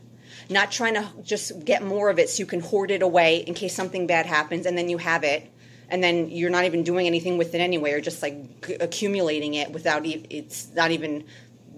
not 0.49 0.71
trying 0.71 0.93
to 0.95 1.09
just 1.23 1.65
get 1.65 1.83
more 1.83 2.09
of 2.09 2.19
it 2.19 2.29
so 2.29 2.39
you 2.41 2.45
can 2.45 2.59
hoard 2.59 2.91
it 2.91 3.01
away 3.01 3.37
in 3.37 3.55
case 3.55 3.75
something 3.75 4.05
bad 4.05 4.27
happens 4.27 4.65
and 4.65 4.77
then 4.77 4.89
you 4.89 4.97
have 4.97 5.23
it 5.23 5.49
and 5.89 6.03
then 6.03 6.29
you're 6.29 6.49
not 6.49 6.65
even 6.65 6.83
doing 6.83 7.07
anything 7.07 7.37
with 7.37 7.53
it 7.55 7.59
anyway, 7.59 7.91
or 7.93 8.01
just 8.01 8.21
like 8.21 8.35
accumulating 8.79 9.53
it 9.55 9.71
without 9.71 10.05
e- 10.05 10.25
it's 10.29 10.73
not 10.73 10.91
even 10.91 11.25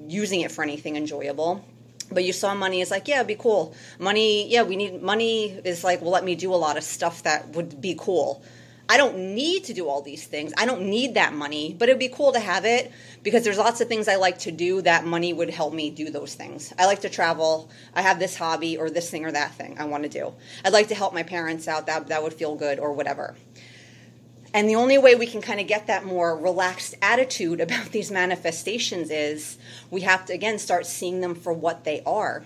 using 0.08 0.42
it 0.42 0.52
for 0.52 0.64
anything 0.64 0.96
enjoyable. 0.96 1.66
But 2.12 2.24
you 2.24 2.34
saw 2.34 2.54
money 2.54 2.82
as 2.82 2.92
like 2.92 3.08
yeah 3.08 3.16
it'd 3.16 3.28
be 3.28 3.36
cool. 3.36 3.76
Money 4.00 4.48
yeah 4.48 4.64
we 4.64 4.76
need 4.76 5.02
money 5.02 5.60
is 5.64 5.84
like 5.84 6.02
well 6.02 6.12
let 6.12 6.24
me 6.24 6.36
do 6.36 6.54
a 6.54 6.56
lot 6.56 6.78
of 6.78 6.84
stuff 6.84 7.24
that 7.24 7.50
would 7.50 7.82
be 7.82 7.96
cool. 7.98 8.44
I 8.88 8.98
don't 8.98 9.34
need 9.34 9.64
to 9.64 9.74
do 9.74 9.90
all 9.90 10.04
these 10.04 10.28
things. 10.28 10.54
I 10.56 10.68
don't 10.68 10.84
need 10.84 11.16
that 11.16 11.34
money 11.34 11.76
but 11.78 11.90
it'd 11.90 11.98
be 12.00 12.10
cool 12.10 12.34
to 12.34 12.40
have 12.40 12.66
it 12.66 12.92
because 13.24 13.44
there's 13.44 13.58
lots 13.58 13.82
of 13.82 13.88
things 13.88 14.08
i 14.08 14.18
like 14.18 14.38
to 14.38 14.52
do 14.52 14.84
that 14.84 15.04
money 15.04 15.34
would 15.34 15.50
help 15.50 15.74
me 15.74 15.90
do 15.90 16.12
those 16.12 16.36
things. 16.36 16.72
I 16.78 16.86
like 16.86 17.02
to 17.02 17.10
travel. 17.10 17.72
I 17.96 18.04
have 18.04 18.20
this 18.20 18.36
hobby 18.36 18.78
or 18.78 18.92
this 18.92 19.10
thing 19.10 19.26
or 19.26 19.32
that 19.32 19.56
thing 19.56 19.78
i 19.80 19.86
want 19.86 20.04
to 20.04 20.10
do. 20.10 20.32
I'd 20.64 20.74
like 20.74 20.90
to 20.90 20.96
help 20.96 21.14
my 21.14 21.24
parents 21.24 21.68
out. 21.68 21.88
That 21.88 22.08
that 22.10 22.22
would 22.22 22.34
feel 22.36 22.56
good 22.56 22.78
or 22.78 22.94
whatever 22.94 23.36
and 24.56 24.70
the 24.70 24.76
only 24.76 24.98
way 24.98 25.16
we 25.16 25.28
can 25.28 25.42
kind 25.42 25.60
of 25.60 25.68
get 25.68 25.88
that 25.88 26.06
more 26.06 26.34
relaxed 26.34 26.96
attitude 27.02 27.60
about 27.60 27.88
these 27.92 28.10
manifestations 28.10 29.12
is 29.12 29.58
we 29.92 30.02
have 30.02 30.26
to, 30.28 30.34
again, 30.34 30.58
start 30.60 30.86
seeing 30.86 31.20
them 31.20 31.36
for 31.36 31.52
what 31.52 31.84
they 31.84 32.02
are. 32.06 32.46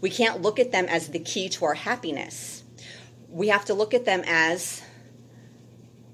We 0.00 0.08
can't 0.08 0.40
look 0.40 0.60
at 0.60 0.70
them 0.70 0.86
as 0.86 1.08
the 1.08 1.18
key 1.18 1.48
to 1.48 1.64
our 1.64 1.74
happiness. 1.74 2.62
We 3.28 3.48
have 3.48 3.64
to 3.64 3.74
look 3.74 3.92
at 3.92 4.04
them 4.04 4.22
as 4.24 4.82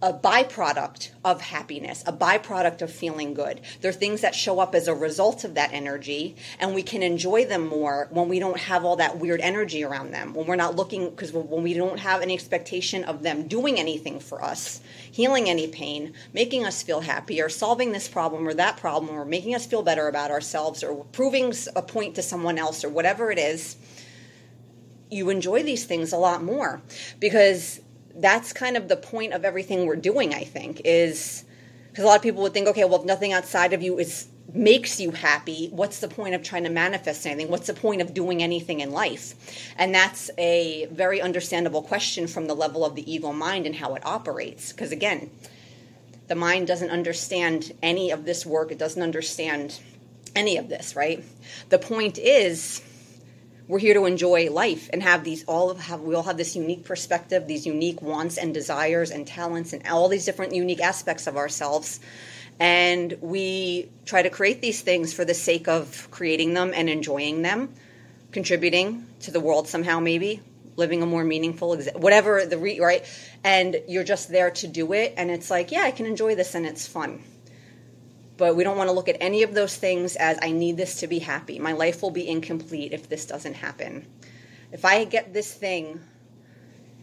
a 0.05 0.13
byproduct 0.13 1.09
of 1.25 1.41
happiness, 1.41 2.05
a 2.07 2.13
byproduct 2.13 2.83
of 2.83 2.93
feeling 2.93 3.33
good. 3.33 3.59
They're 3.81 3.91
things 3.91 4.21
that 4.21 4.35
show 4.35 4.61
up 4.61 4.75
as 4.75 4.87
a 4.87 4.95
result 4.95 5.45
of 5.45 5.55
that 5.55 5.73
energy, 5.73 6.37
and 6.61 6.75
we 6.75 6.83
can 6.83 7.03
enjoy 7.03 7.47
them 7.47 7.67
more 7.67 8.09
when 8.11 8.29
we 8.29 8.39
don't 8.39 8.59
have 8.59 8.85
all 8.85 8.97
that 8.97 9.19
weird 9.19 9.41
energy 9.41 9.83
around 9.83 10.11
them. 10.11 10.35
When 10.35 10.47
we're 10.47 10.57
not 10.57 10.77
looking, 10.77 11.09
because 11.09 11.33
when 11.33 11.63
we 11.63 11.73
don't 11.73 11.99
have 11.99 12.21
any 12.21 12.35
expectation 12.35 13.03
of 13.05 13.23
them 13.23 13.49
doing 13.49 13.81
anything 13.81 14.21
for 14.21 14.45
us, 14.45 14.83
healing 15.11 15.49
any 15.49 15.69
pain, 15.69 16.13
making 16.35 16.67
us 16.67 16.83
feel 16.83 17.01
happy, 17.01 17.41
or 17.41 17.49
solving 17.49 17.93
this 17.93 18.07
problem 18.07 18.47
or 18.47 18.53
that 18.53 18.77
problem, 18.77 19.17
or 19.17 19.25
making 19.25 19.55
us 19.55 19.65
feel 19.65 19.83
better 19.83 20.07
about 20.09 20.31
ourselves, 20.31 20.85
or 20.85 21.03
proving 21.13 21.55
a 21.75 21.81
point 21.81 22.15
to 22.17 22.23
someone 22.23 22.59
else, 22.59 22.85
or 22.85 22.91
whatever 22.91 23.31
it 23.31 23.39
is, 23.39 23.77
you 25.11 25.31
enjoy 25.31 25.63
these 25.63 25.87
things 25.87 26.13
a 26.13 26.19
lot 26.19 26.43
more 26.43 26.83
because 27.21 27.81
that's 28.17 28.53
kind 28.53 28.77
of 28.77 28.89
the 28.89 28.97
point 28.97 29.33
of 29.33 29.45
everything 29.45 29.87
we're 29.87 29.97
doing, 29.97 30.35
I 30.35 30.45
think, 30.45 30.81
is 30.85 31.45
because 31.91 32.05
a 32.05 32.07
lot 32.07 32.17
of 32.17 32.23
people 32.23 32.43
would 32.43 32.53
think, 32.53 32.69
okay, 32.69 32.85
well, 32.85 33.01
if 33.01 33.07
nothing 33.07 33.33
outside 33.33 33.73
of 33.73 33.83
you 33.83 33.99
is 33.99 34.29
makes 34.53 35.01
you 35.01 35.11
happy, 35.11 35.69
what's 35.71 36.01
the 36.01 36.09
point 36.09 36.35
of 36.35 36.43
trying 36.43 36.65
to 36.65 36.71
manifest 36.71 37.27
anything? 37.27 37.51
What's 37.51 37.67
the 37.67 37.75
point 37.75 38.01
of 38.01 38.15
doing 38.15 38.43
anything 38.43 38.81
in 38.81 38.91
life? 38.93 39.35
And 39.77 39.95
that's 39.95 40.31
a 40.39 40.87
very 40.87 41.21
understandable 41.21 41.83
question 41.83 42.27
from 42.27 42.47
the 42.47 42.55
level 42.55 42.85
of 42.85 42.95
the 42.95 43.11
ego 43.11 43.33
mind 43.33 43.67
and 43.67 43.75
how 43.75 43.95
it 43.95 44.05
operates. 44.05 44.73
Because 44.73 44.93
again, 44.93 45.31
the 46.29 46.35
mind 46.35 46.67
doesn't 46.67 46.91
understand 46.91 47.73
any 47.83 48.11
of 48.11 48.25
this 48.25 48.47
work, 48.47 48.71
it 48.71 48.79
doesn't 48.79 49.03
understand 49.03 49.81
any 50.37 50.57
of 50.57 50.69
this, 50.69 50.95
right? 50.97 51.25
The 51.69 51.79
point 51.79 52.19
is, 52.19 52.83
we're 53.67 53.79
here 53.79 53.95
to 53.95 54.05
enjoy 54.05 54.51
life 54.51 54.91
and 54.93 55.03
have 55.03 55.25
these 55.25 55.45
all 55.45 55.71
of 55.71 55.81
have 55.81 56.01
we 56.01 56.15
all 56.15 56.23
have 56.23 56.37
this 56.37 56.55
unique 56.55 56.85
perspective 56.85 57.47
these 57.47 57.67
unique 57.67 58.03
wants 58.03 58.37
and 58.37 58.53
desires 58.53 59.11
and 59.11 59.27
talents 59.27 59.73
and 59.73 59.87
all 59.87 60.09
these 60.09 60.25
different 60.25 60.55
unique 60.55 60.81
aspects 60.81 61.27
of 61.27 61.37
ourselves. 61.37 62.01
And 62.61 63.17
we 63.21 63.89
try 64.05 64.23
to 64.23 64.31
create 64.31 64.61
these 64.61 64.81
things 64.81 65.13
for 65.13 65.25
the 65.25 65.35
sake 65.35 65.67
of 65.67 66.09
creating 66.11 66.55
them 66.55 66.73
and 66.75 66.89
enjoying 66.89 67.43
them 67.43 67.75
contributing 68.33 69.07
to 69.21 69.31
the 69.31 69.41
world 69.41 69.69
somehow 69.69 70.01
maybe 70.01 70.41
living 70.77 71.03
a 71.03 71.07
more 71.07 71.25
meaningful 71.25 71.77
whatever 71.95 72.45
the 72.45 72.59
re- 72.59 72.81
right? 72.81 73.05
And 73.45 73.81
you're 73.89 74.05
just 74.05 74.31
there 74.31 74.51
to 74.51 74.67
do 74.67 74.93
it 74.93 75.15
and 75.17 75.31
it's 75.31 75.51
like 75.51 75.71
yeah 75.71 75.83
i 75.83 75.91
can 75.91 76.07
enjoy 76.07 76.35
this 76.35 76.55
and 76.55 76.67
it's 76.67 76.87
fun 76.87 77.23
but 78.37 78.57
we 78.57 78.65
don't 78.65 78.77
want 78.77 78.89
to 78.89 78.95
look 78.95 79.09
at 79.09 79.17
any 79.21 79.43
of 79.43 79.55
those 79.55 79.77
things 79.77 80.17
as 80.17 80.39
I 80.43 80.51
need 80.51 80.77
this 80.77 81.01
to 81.01 81.07
be 81.07 81.21
happy. 81.21 81.59
My 81.59 81.73
life 81.73 82.03
will 82.03 82.11
be 82.11 82.29
incomplete 82.29 82.93
if 82.93 83.09
this 83.09 83.27
doesn't 83.27 83.55
happen. 83.55 84.07
If 84.73 84.85
I 84.85 85.05
get 85.05 85.33
this 85.33 85.53
thing, 85.53 86.01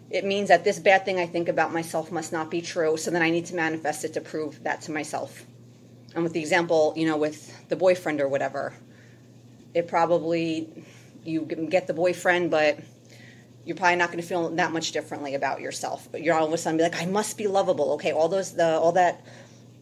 it 0.10 0.26
means 0.26 0.50
that 0.50 0.66
this 0.66 0.78
bad 0.78 1.06
thing 1.06 1.20
I 1.20 1.26
think 1.26 1.48
about 1.48 1.72
myself 1.72 2.12
must 2.12 2.34
not 2.34 2.52
be 2.52 2.62
true. 2.62 2.98
So 2.98 3.12
then 3.12 3.22
I 3.22 3.30
need 3.30 3.46
to 3.46 3.56
manifest 3.56 4.04
it 4.04 4.14
to 4.14 4.22
prove 4.22 4.62
that 4.64 4.82
to 4.84 4.92
myself. 4.92 5.46
And 6.14 6.24
with 6.24 6.34
the 6.34 6.42
example, 6.42 6.94
you 6.98 7.08
know, 7.08 7.16
with 7.16 7.70
the 7.70 7.78
boyfriend 7.78 8.20
or 8.20 8.28
whatever, 8.28 8.74
it 9.74 9.88
probably, 9.88 10.86
you 11.24 11.46
get 11.46 11.88
the 11.88 11.94
boyfriend, 11.94 12.52
but 12.52 12.80
you're 13.64 13.78
probably 13.78 13.96
not 13.96 14.10
going 14.10 14.22
to 14.22 14.28
feel 14.28 14.50
that 14.50 14.74
much 14.74 14.92
differently 14.92 15.36
about 15.36 15.62
yourself. 15.62 16.10
But 16.12 16.24
you're 16.24 16.36
all 16.36 16.48
of 16.48 16.52
a 16.52 16.58
sudden 16.58 16.76
be 16.76 16.84
like, 16.84 17.02
I 17.02 17.06
must 17.06 17.38
be 17.38 17.48
lovable. 17.48 17.94
Okay, 17.94 18.12
all 18.12 18.28
those, 18.28 18.54
the, 18.54 18.66
all 18.66 18.92
that 18.94 19.24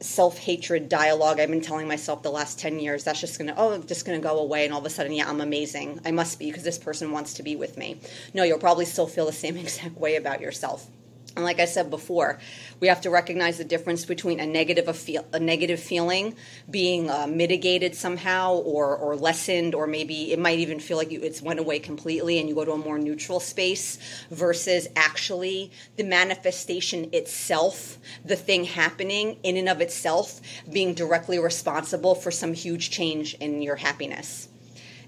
self 0.01 0.37
hatred 0.37 0.89
dialogue 0.89 1.39
I've 1.39 1.49
been 1.49 1.61
telling 1.61 1.87
myself 1.87 2.23
the 2.23 2.31
last 2.31 2.59
10 2.59 2.79
years, 2.79 3.03
that's 3.03 3.19
just 3.19 3.37
gonna, 3.37 3.53
oh, 3.57 3.77
just 3.79 4.05
gonna 4.05 4.19
go 4.19 4.39
away. 4.39 4.65
And 4.65 4.73
all 4.73 4.79
of 4.79 4.85
a 4.85 4.89
sudden, 4.89 5.11
yeah, 5.11 5.29
I'm 5.29 5.41
amazing. 5.41 5.99
I 6.05 6.11
must 6.11 6.39
be 6.39 6.47
because 6.47 6.63
this 6.63 6.77
person 6.77 7.11
wants 7.11 7.33
to 7.35 7.43
be 7.43 7.55
with 7.55 7.77
me. 7.77 7.99
No, 8.33 8.43
you'll 8.43 8.59
probably 8.59 8.85
still 8.85 9.07
feel 9.07 9.25
the 9.25 9.33
same 9.33 9.57
exact 9.65 9.97
way 9.97 10.15
about 10.15 10.41
yourself. 10.41 10.87
And 11.35 11.45
like 11.45 11.59
I 11.59 11.65
said 11.65 11.89
before, 11.89 12.39
we 12.79 12.87
have 12.87 13.01
to 13.01 13.09
recognize 13.09 13.57
the 13.57 13.63
difference 13.63 14.03
between 14.03 14.39
a 14.39 14.45
negative 14.45 14.87
a, 14.87 14.93
feel, 14.93 15.25
a 15.31 15.39
negative 15.39 15.79
feeling 15.79 16.35
being 16.69 17.09
uh, 17.09 17.27
mitigated 17.27 17.95
somehow 17.95 18.55
or 18.55 18.97
or 18.97 19.15
lessened, 19.15 19.73
or 19.75 19.87
maybe 19.87 20.33
it 20.33 20.39
might 20.39 20.59
even 20.59 20.79
feel 20.79 20.97
like 20.97 21.11
you, 21.11 21.21
it's 21.21 21.41
went 21.41 21.59
away 21.59 21.79
completely, 21.79 22.39
and 22.39 22.49
you 22.49 22.55
go 22.55 22.65
to 22.65 22.73
a 22.73 22.77
more 22.77 22.99
neutral 22.99 23.39
space 23.39 23.97
versus 24.31 24.87
actually 24.95 25.71
the 25.95 26.03
manifestation 26.03 27.09
itself, 27.13 27.97
the 28.25 28.35
thing 28.35 28.65
happening 28.65 29.37
in 29.43 29.55
and 29.55 29.69
of 29.69 29.81
itself, 29.81 30.41
being 30.71 30.93
directly 30.93 31.39
responsible 31.39 32.15
for 32.15 32.31
some 32.31 32.53
huge 32.53 32.89
change 32.89 33.35
in 33.35 33.61
your 33.61 33.77
happiness 33.77 34.48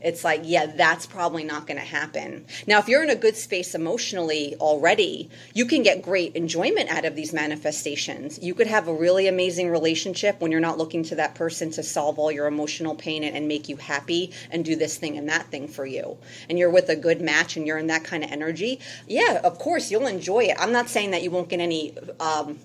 it's 0.02 0.24
like, 0.24 0.42
yeah, 0.44 0.66
that's 0.66 1.06
probably 1.06 1.44
not 1.44 1.68
going 1.68 1.80
to 1.80 1.86
happen. 1.86 2.46
Now, 2.66 2.80
if 2.80 2.88
you're 2.88 3.04
in 3.04 3.10
a 3.10 3.16
good 3.16 3.38
space 3.38 3.76
emotionally 3.76 4.56
already, 4.60 5.30
you 5.54 5.66
can 5.66 5.84
get 5.84 6.02
great 6.02 6.36
enjoyment 6.36 6.90
out 6.90 7.06
of 7.06 7.16
these 7.16 7.34
manifestations. 7.34 8.40
You 8.42 8.54
could 8.54 8.68
have 8.68 8.88
a 8.88 8.94
really 8.94 9.28
amazing 9.28 9.70
relationship 9.70 10.42
when 10.42 10.52
you're 10.52 10.60
not 10.60 10.78
looking 10.78 11.04
to 11.04 11.16
that 11.16 11.36
person 11.36 11.72
to 11.72 11.84
solve 11.84 12.18
all 12.18 12.32
your 12.32 12.48
emotional 12.48 12.96
pain 12.96 13.24
and, 13.24 13.36
and 13.36 13.48
make 13.48 13.70
you 13.70 13.78
happy 13.78 14.32
and 14.50 14.66
do 14.66 14.76
this 14.76 14.98
thing 14.98 15.18
and 15.18 15.30
that 15.30 15.48
thing 15.52 15.68
for 15.68 15.86
you. 15.86 16.18
And 16.50 16.58
you're 16.58 16.72
with 16.72 16.90
a 16.90 16.96
good 16.96 17.22
match 17.22 17.56
and 17.56 17.68
you're 17.68 17.78
in 17.78 17.88
that 17.88 18.04
kind 18.04 18.24
of 18.24 18.32
energy. 18.32 18.80
Yeah, 19.08 19.42
of 19.44 19.60
course, 19.60 19.92
you'll 19.92 20.08
enjoy 20.08 20.46
it. 20.46 20.58
I'm 20.60 20.72
not 20.72 20.90
saying 20.90 21.12
that 21.12 21.24
you 21.24 21.32
won't 21.32 21.50
get 21.50 21.60
any. 21.60 21.96
Um, 22.20 22.60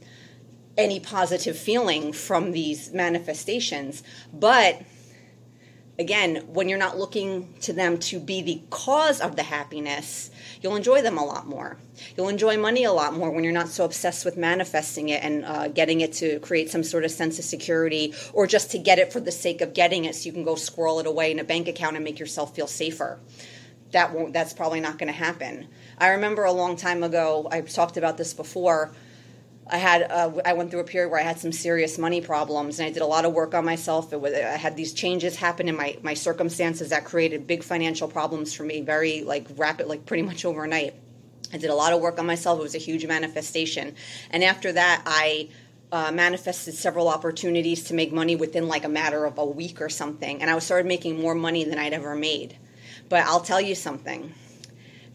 any 0.79 1.01
positive 1.01 1.57
feeling 1.57 2.13
from 2.13 2.53
these 2.53 2.93
manifestations, 2.93 4.03
but 4.33 4.83
again, 5.99 6.37
when 6.49 6.69
you're 6.69 6.79
not 6.79 6.99
looking 6.99 7.55
to 7.61 7.73
them 7.73 7.99
to 7.99 8.21
be 8.21 8.43
the 8.43 8.63
cause 8.71 9.21
of 9.21 9.37
the 9.37 9.43
happiness, 9.43 10.31
you'll 10.61 10.77
enjoy 10.77 11.03
them 11.03 11.19
a 11.19 11.25
lot 11.25 11.47
more. 11.47 11.79
You'll 12.17 12.29
enjoy 12.29 12.57
money 12.57 12.85
a 12.85 12.93
lot 12.93 13.15
more 13.15 13.31
when 13.31 13.45
you're 13.45 13.53
not 13.53 13.69
so 13.69 13.85
obsessed 13.85 14.25
with 14.25 14.37
manifesting 14.37 15.09
it 15.09 15.23
and 15.23 15.45
uh, 15.45 15.69
getting 15.69 16.01
it 16.01 16.13
to 16.15 16.39
create 16.41 16.71
some 16.71 16.85
sort 16.85 17.05
of 17.05 17.11
sense 17.11 17.39
of 17.39 17.45
security 17.45 18.15
or 18.33 18.47
just 18.47 18.71
to 18.73 18.79
get 18.79 18.99
it 18.99 19.13
for 19.13 19.21
the 19.21 19.33
sake 19.33 19.61
of 19.61 19.75
getting 19.75 20.05
it 20.05 20.15
so 20.15 20.27
you 20.27 20.33
can 20.33 20.45
go 20.45 20.55
squirrel 20.55 21.01
it 21.01 21.07
away 21.07 21.31
in 21.31 21.39
a 21.39 21.45
bank 21.45 21.69
account 21.69 21.97
and 21.97 22.05
make 22.05 22.19
yourself 22.19 22.55
feel 22.55 22.67
safer. 22.67 23.19
That 23.93 24.13
won't, 24.13 24.33
that's 24.33 24.53
probably 24.53 24.81
not 24.81 24.99
going 24.99 25.13
to 25.13 25.19
happen. 25.19 25.69
I 25.99 26.09
remember 26.09 26.45
a 26.45 26.53
long 26.53 26.77
time 26.77 27.03
ago, 27.03 27.49
I've 27.51 27.71
talked 27.71 27.97
about 27.97 28.19
this 28.19 28.35
before 28.35 28.93
I 29.69 29.79
had 29.79 30.03
uh, 30.11 30.31
I 30.45 30.53
went 30.53 30.71
through 30.71 30.81
a 30.81 30.85
period 30.85 31.11
where 31.11 31.21
I 31.21 31.25
had 31.25 31.41
some 31.41 31.51
serious 31.51 31.99
money 31.99 32.21
problems, 32.21 32.79
and 32.79 32.87
I 32.87 32.93
did 32.93 33.03
a 33.03 33.07
lot 33.07 33.25
of 33.25 33.33
work 33.33 33.53
on 33.53 33.65
myself. 33.65 34.13
It 34.13 34.21
Was, 34.21 34.33
I 34.33 34.57
had 34.57 34.77
these 34.77 34.93
changes 34.93 35.35
happen 35.37 35.69
in 35.69 35.77
my 35.77 35.97
my 36.03 36.15
circumstances 36.15 36.91
that 36.91 37.05
created 37.05 37.47
big 37.47 37.65
financial 37.65 38.07
problems 38.07 38.55
for 38.55 38.63
me, 38.63 38.81
very 38.83 39.23
like 39.23 39.47
rapid, 39.57 39.89
like 39.89 40.07
pretty 40.07 40.23
much 40.23 40.45
overnight. 40.45 40.95
I 41.53 41.59
did 41.59 41.71
a 41.71 41.75
lot 41.75 41.93
of 41.93 42.01
work 42.01 42.19
on 42.19 42.27
myself. 42.27 42.61
It 42.61 42.63
was 42.63 42.75
a 42.77 42.79
huge 42.79 43.07
manifestation, 43.07 43.95
and 44.31 44.45
after 44.45 44.73
that, 44.73 45.03
I. 45.07 45.49
Uh, 45.93 46.11
manifested 46.11 46.75
several 46.75 47.07
opportunities 47.07 47.85
to 47.85 47.95
make 47.95 48.13
money 48.13 48.35
within 48.35 48.67
like 48.67 48.85
a 48.85 48.89
matter 48.89 49.25
of 49.25 49.39
a 49.39 49.45
week 49.45 49.81
or 49.81 49.89
something, 49.89 50.43
and 50.43 50.51
I 50.51 50.59
started 50.59 50.85
making 50.85 51.21
more 51.21 51.37
money 51.37 51.63
than 51.63 51.79
I'd 51.79 51.93
ever 51.93 52.17
made. 52.17 52.59
But 53.09 53.25
I'll 53.25 53.41
tell 53.41 53.61
you 53.61 53.77
something: 53.77 54.35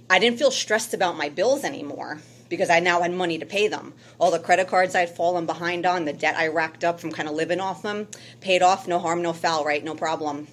I 0.10 0.18
didn't 0.18 0.40
feel 0.40 0.50
stressed 0.50 0.94
about 0.94 1.18
my 1.18 1.28
bills 1.28 1.66
anymore 1.66 2.22
because 2.52 2.70
I 2.70 2.82
now 2.82 3.02
had 3.02 3.14
money 3.14 3.40
to 3.40 3.46
pay 3.48 3.68
them. 3.70 3.94
All 4.20 4.30
the 4.30 4.38
credit 4.38 4.68
cards 4.68 4.94
I'd 4.94 5.16
fallen 5.16 5.48
behind 5.48 5.88
on, 5.88 6.06
the 6.06 6.14
debt 6.14 6.36
I 6.38 6.50
racked 6.50 6.84
up 6.84 7.00
from 7.00 7.12
kind 7.12 7.28
of 7.28 7.34
living 7.34 7.62
off 7.62 7.82
them, 7.82 8.08
paid 8.42 8.62
off, 8.62 8.88
no 8.88 9.00
harm, 9.00 9.24
no 9.24 9.34
foul, 9.34 9.64
right? 9.64 9.84
No 9.84 9.96
problem. 9.96 10.48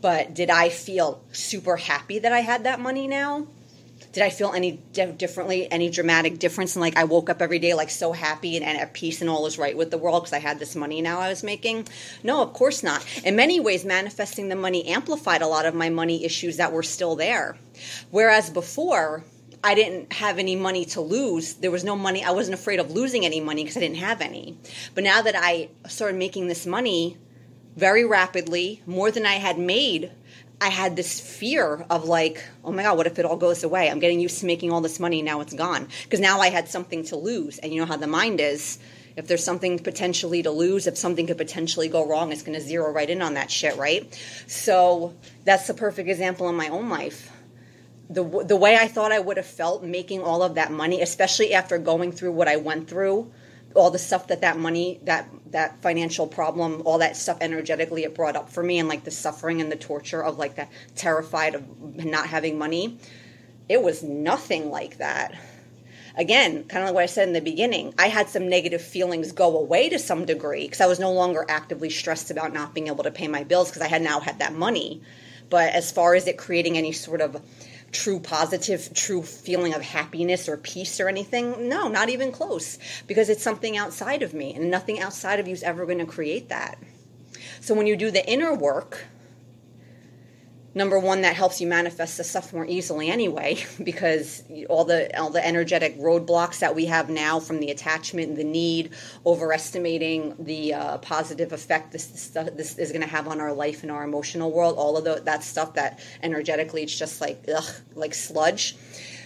But 0.00 0.34
did 0.34 0.48
I 0.48 0.70
feel 0.70 1.22
super 1.32 1.76
happy 1.76 2.18
that 2.18 2.32
I 2.32 2.40
had 2.40 2.64
that 2.64 2.80
money 2.80 3.06
now? 3.06 3.46
Did 4.12 4.22
I 4.22 4.30
feel 4.30 4.52
any 4.52 4.80
di- 4.94 5.12
differently, 5.12 5.70
any 5.70 5.90
dramatic 5.90 6.38
difference? 6.38 6.74
And 6.74 6.80
like 6.80 6.96
I 6.96 7.04
woke 7.04 7.28
up 7.28 7.42
every 7.42 7.58
day 7.58 7.74
like 7.74 7.90
so 7.90 8.12
happy 8.12 8.56
and, 8.56 8.64
and 8.64 8.78
at 8.78 8.94
peace 8.94 9.20
and 9.20 9.28
all 9.28 9.44
is 9.46 9.58
right 9.58 9.76
with 9.76 9.90
the 9.90 9.98
world 9.98 10.22
because 10.22 10.32
I 10.32 10.38
had 10.38 10.58
this 10.58 10.74
money 10.74 11.02
now 11.02 11.20
I 11.20 11.28
was 11.28 11.42
making? 11.42 11.88
No, 12.22 12.42
of 12.42 12.54
course 12.54 12.82
not. 12.82 13.04
In 13.22 13.36
many 13.36 13.60
ways, 13.60 13.84
manifesting 13.84 14.48
the 14.48 14.56
money 14.56 14.86
amplified 14.88 15.42
a 15.42 15.46
lot 15.46 15.66
of 15.66 15.74
my 15.74 15.90
money 15.90 16.24
issues 16.24 16.56
that 16.56 16.72
were 16.72 16.82
still 16.82 17.16
there. 17.16 17.58
Whereas 18.10 18.48
before, 18.48 19.24
I 19.62 19.74
didn't 19.74 20.12
have 20.12 20.38
any 20.38 20.54
money 20.54 20.84
to 20.86 21.00
lose. 21.00 21.54
There 21.54 21.70
was 21.70 21.84
no 21.84 21.96
money. 21.96 22.22
I 22.22 22.30
wasn't 22.30 22.54
afraid 22.54 22.78
of 22.78 22.92
losing 22.92 23.24
any 23.24 23.40
money 23.40 23.64
because 23.64 23.76
I 23.76 23.80
didn't 23.80 23.96
have 23.96 24.20
any. 24.20 24.56
But 24.94 25.04
now 25.04 25.22
that 25.22 25.34
I 25.36 25.70
started 25.86 26.16
making 26.16 26.46
this 26.46 26.64
money, 26.64 27.16
very 27.78 28.04
rapidly, 28.04 28.82
more 28.86 29.10
than 29.10 29.24
I 29.24 29.34
had 29.34 29.58
made. 29.58 30.10
I 30.60 30.68
had 30.68 30.96
this 30.96 31.20
fear 31.20 31.86
of 31.88 32.06
like, 32.06 32.42
oh 32.64 32.72
my 32.72 32.82
God, 32.82 32.96
what 32.96 33.06
if 33.06 33.20
it 33.20 33.24
all 33.24 33.36
goes 33.36 33.62
away? 33.62 33.88
I'm 33.88 34.00
getting 34.00 34.18
used 34.18 34.40
to 34.40 34.46
making 34.46 34.72
all 34.72 34.80
this 34.80 34.98
money, 34.98 35.22
now 35.22 35.40
it's 35.40 35.54
gone. 35.54 35.86
Because 36.02 36.18
now 36.18 36.40
I 36.40 36.50
had 36.50 36.68
something 36.68 37.04
to 37.04 37.16
lose. 37.16 37.58
And 37.58 37.72
you 37.72 37.80
know 37.80 37.86
how 37.86 37.96
the 37.96 38.08
mind 38.08 38.40
is. 38.40 38.80
If 39.14 39.28
there's 39.28 39.44
something 39.44 39.78
potentially 39.78 40.42
to 40.42 40.50
lose, 40.50 40.88
if 40.88 40.98
something 40.98 41.28
could 41.28 41.38
potentially 41.38 41.88
go 41.88 42.06
wrong, 42.06 42.32
it's 42.32 42.42
going 42.42 42.58
to 42.58 42.64
zero 42.64 42.90
right 42.92 43.08
in 43.08 43.22
on 43.22 43.34
that 43.34 43.50
shit, 43.50 43.76
right? 43.76 44.12
So 44.48 45.14
that's 45.44 45.68
the 45.68 45.74
perfect 45.74 46.08
example 46.08 46.48
in 46.48 46.56
my 46.56 46.68
own 46.68 46.88
life. 46.88 47.30
The, 48.10 48.24
the 48.24 48.56
way 48.56 48.76
I 48.76 48.88
thought 48.88 49.12
I 49.12 49.18
would 49.18 49.36
have 49.36 49.46
felt 49.46 49.82
making 49.82 50.22
all 50.22 50.42
of 50.42 50.54
that 50.54 50.72
money, 50.72 51.02
especially 51.02 51.52
after 51.52 51.76
going 51.76 52.10
through 52.12 52.32
what 52.32 52.48
I 52.48 52.56
went 52.56 52.88
through, 52.88 53.30
all 53.74 53.90
the 53.90 53.98
stuff 53.98 54.28
that 54.28 54.40
that 54.40 54.58
money 54.58 54.98
that 55.04 55.28
that 55.50 55.80
financial 55.82 56.26
problem 56.26 56.82
all 56.84 56.98
that 56.98 57.16
stuff 57.16 57.38
energetically 57.40 58.04
it 58.04 58.14
brought 58.14 58.36
up 58.36 58.50
for 58.50 58.62
me 58.62 58.78
and 58.78 58.88
like 58.88 59.04
the 59.04 59.10
suffering 59.10 59.60
and 59.60 59.70
the 59.70 59.76
torture 59.76 60.22
of 60.22 60.38
like 60.38 60.56
that 60.56 60.70
terrified 60.94 61.54
of 61.54 62.04
not 62.04 62.26
having 62.26 62.58
money 62.58 62.98
it 63.68 63.82
was 63.82 64.02
nothing 64.02 64.70
like 64.70 64.96
that. 64.96 65.34
Again 66.16 66.64
kind 66.64 66.82
of 66.82 66.88
like 66.88 66.94
what 66.94 67.02
i 67.04 67.06
said 67.06 67.28
in 67.28 67.34
the 67.34 67.40
beginning 67.40 67.94
i 67.98 68.08
had 68.08 68.28
some 68.28 68.48
negative 68.48 68.82
feelings 68.82 69.30
go 69.30 69.56
away 69.56 69.88
to 69.88 69.98
some 69.98 70.24
degree 70.24 70.64
because 70.64 70.80
i 70.80 70.86
was 70.86 70.98
no 70.98 71.12
longer 71.12 71.44
actively 71.48 71.90
stressed 71.90 72.30
about 72.32 72.52
not 72.52 72.74
being 72.74 72.88
able 72.88 73.04
to 73.04 73.12
pay 73.12 73.28
my 73.28 73.44
bills 73.44 73.68
because 73.68 73.82
i 73.82 73.86
had 73.86 74.02
now 74.02 74.18
had 74.18 74.40
that 74.40 74.52
money. 74.52 75.00
But 75.50 75.72
as 75.72 75.90
far 75.92 76.14
as 76.14 76.26
it 76.26 76.36
creating 76.36 76.76
any 76.76 76.92
sort 76.92 77.20
of 77.20 77.40
true 77.92 78.20
positive, 78.20 78.92
true 78.94 79.22
feeling 79.22 79.74
of 79.74 79.82
happiness 79.82 80.48
or 80.48 80.56
peace 80.56 81.00
or 81.00 81.08
anything. 81.08 81.68
No, 81.68 81.88
not 81.88 82.08
even 82.10 82.32
close, 82.32 82.78
because 83.06 83.28
it's 83.28 83.42
something 83.42 83.76
outside 83.76 84.22
of 84.22 84.34
me, 84.34 84.54
and 84.54 84.70
nothing 84.70 85.00
outside 85.00 85.40
of 85.40 85.46
you 85.46 85.54
is 85.54 85.62
ever 85.62 85.86
going 85.86 85.98
to 85.98 86.06
create 86.06 86.48
that. 86.48 86.78
So 87.60 87.74
when 87.74 87.86
you 87.86 87.96
do 87.96 88.10
the 88.10 88.26
inner 88.28 88.54
work, 88.54 89.06
number 90.78 90.98
one 90.98 91.22
that 91.22 91.34
helps 91.34 91.60
you 91.60 91.66
manifest 91.66 92.16
the 92.16 92.24
stuff 92.24 92.52
more 92.52 92.64
easily 92.64 93.10
anyway 93.10 93.58
because 93.82 94.44
all 94.70 94.84
the 94.84 95.00
all 95.20 95.28
the 95.28 95.44
energetic 95.44 95.98
roadblocks 95.98 96.60
that 96.60 96.74
we 96.74 96.86
have 96.86 97.10
now 97.10 97.40
from 97.40 97.58
the 97.58 97.70
attachment 97.70 98.36
the 98.36 98.44
need 98.44 98.90
overestimating 99.26 100.34
the 100.38 100.72
uh, 100.72 100.96
positive 100.98 101.52
effect 101.52 101.90
this, 101.92 102.06
this, 102.06 102.28
this 102.54 102.78
is 102.78 102.92
going 102.92 103.02
to 103.02 103.08
have 103.08 103.26
on 103.26 103.40
our 103.40 103.52
life 103.52 103.82
and 103.82 103.90
our 103.90 104.04
emotional 104.04 104.52
world 104.52 104.76
all 104.78 104.96
of 104.96 105.04
the, 105.04 105.20
that 105.24 105.42
stuff 105.42 105.74
that 105.74 105.98
energetically 106.22 106.84
it's 106.84 106.96
just 106.96 107.20
like 107.20 107.44
ugh, 107.54 107.70
like 107.94 108.14
sludge. 108.14 108.76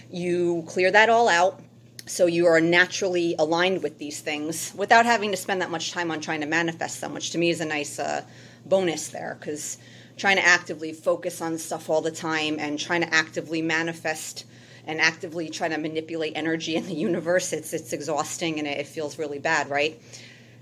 You 0.09 0.63
clear 0.67 0.91
that 0.91 1.09
all 1.09 1.29
out 1.29 1.61
so 2.05 2.25
you 2.25 2.47
are 2.47 2.59
naturally 2.59 3.35
aligned 3.37 3.83
with 3.83 3.97
these 3.99 4.19
things 4.19 4.73
without 4.75 5.05
having 5.05 5.31
to 5.31 5.37
spend 5.37 5.61
that 5.61 5.71
much 5.71 5.91
time 5.91 6.11
on 6.11 6.19
trying 6.19 6.41
to 6.41 6.47
manifest 6.47 6.99
them 6.99 7.13
which 7.13 7.29
to 7.31 7.37
me 7.37 7.49
is 7.49 7.61
a 7.61 7.65
nice 7.65 7.99
uh, 7.99 8.23
bonus 8.65 9.09
there 9.09 9.37
because 9.39 9.77
trying 10.17 10.37
to 10.37 10.45
actively 10.45 10.93
focus 10.93 11.41
on 11.41 11.57
stuff 11.57 11.89
all 11.89 12.01
the 12.01 12.11
time 12.11 12.57
and 12.59 12.79
trying 12.79 13.01
to 13.01 13.13
actively 13.13 13.61
manifest 13.61 14.45
and 14.85 14.99
actively 14.99 15.49
trying 15.49 15.71
to 15.71 15.77
manipulate 15.77 16.33
energy 16.35 16.75
in 16.75 16.85
the 16.87 16.93
universe. 16.93 17.53
It's 17.53 17.73
it's 17.73 17.93
exhausting 17.93 18.59
and 18.59 18.67
it, 18.67 18.79
it 18.79 18.87
feels 18.87 19.17
really 19.17 19.39
bad 19.39 19.69
right? 19.69 19.99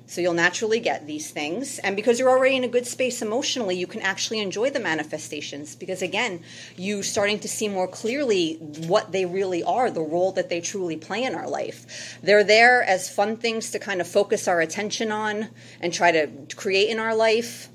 So 0.07 0.19
you'll 0.19 0.33
naturally 0.33 0.81
get 0.81 1.07
these 1.07 1.31
things. 1.31 1.79
And 1.79 1.95
because 1.95 2.19
you're 2.19 2.29
already 2.29 2.57
in 2.57 2.65
a 2.65 2.67
good 2.67 2.85
space 2.85 3.21
emotionally 3.21 3.75
you 3.77 3.87
can 3.87 4.01
actually 4.01 4.39
enjoy 4.39 4.69
the 4.69 4.79
manifestations 4.79 5.75
because 5.75 6.01
again 6.01 6.41
you're 6.77 7.03
starting 7.03 7.39
to 7.39 7.47
see 7.47 7.67
more 7.67 7.87
clearly 7.87 8.55
what 8.87 9.11
they 9.11 9.25
really 9.25 9.63
are 9.63 9.89
the 9.89 10.01
role 10.01 10.31
that 10.33 10.49
they 10.49 10.61
truly 10.61 10.97
play 10.97 11.23
in 11.23 11.35
our 11.35 11.49
life. 11.49 12.19
They're 12.23 12.43
there 12.43 12.83
as 12.83 13.09
fun 13.09 13.37
things 13.37 13.71
to 13.71 13.79
kind 13.79 14.01
of 14.01 14.07
focus 14.07 14.47
our 14.47 14.61
attention 14.61 15.11
on 15.11 15.49
and 15.79 15.93
try 15.93 16.11
to 16.11 16.29
create 16.55 16.89
in 16.89 16.99
our 16.99 17.15
life 17.15 17.69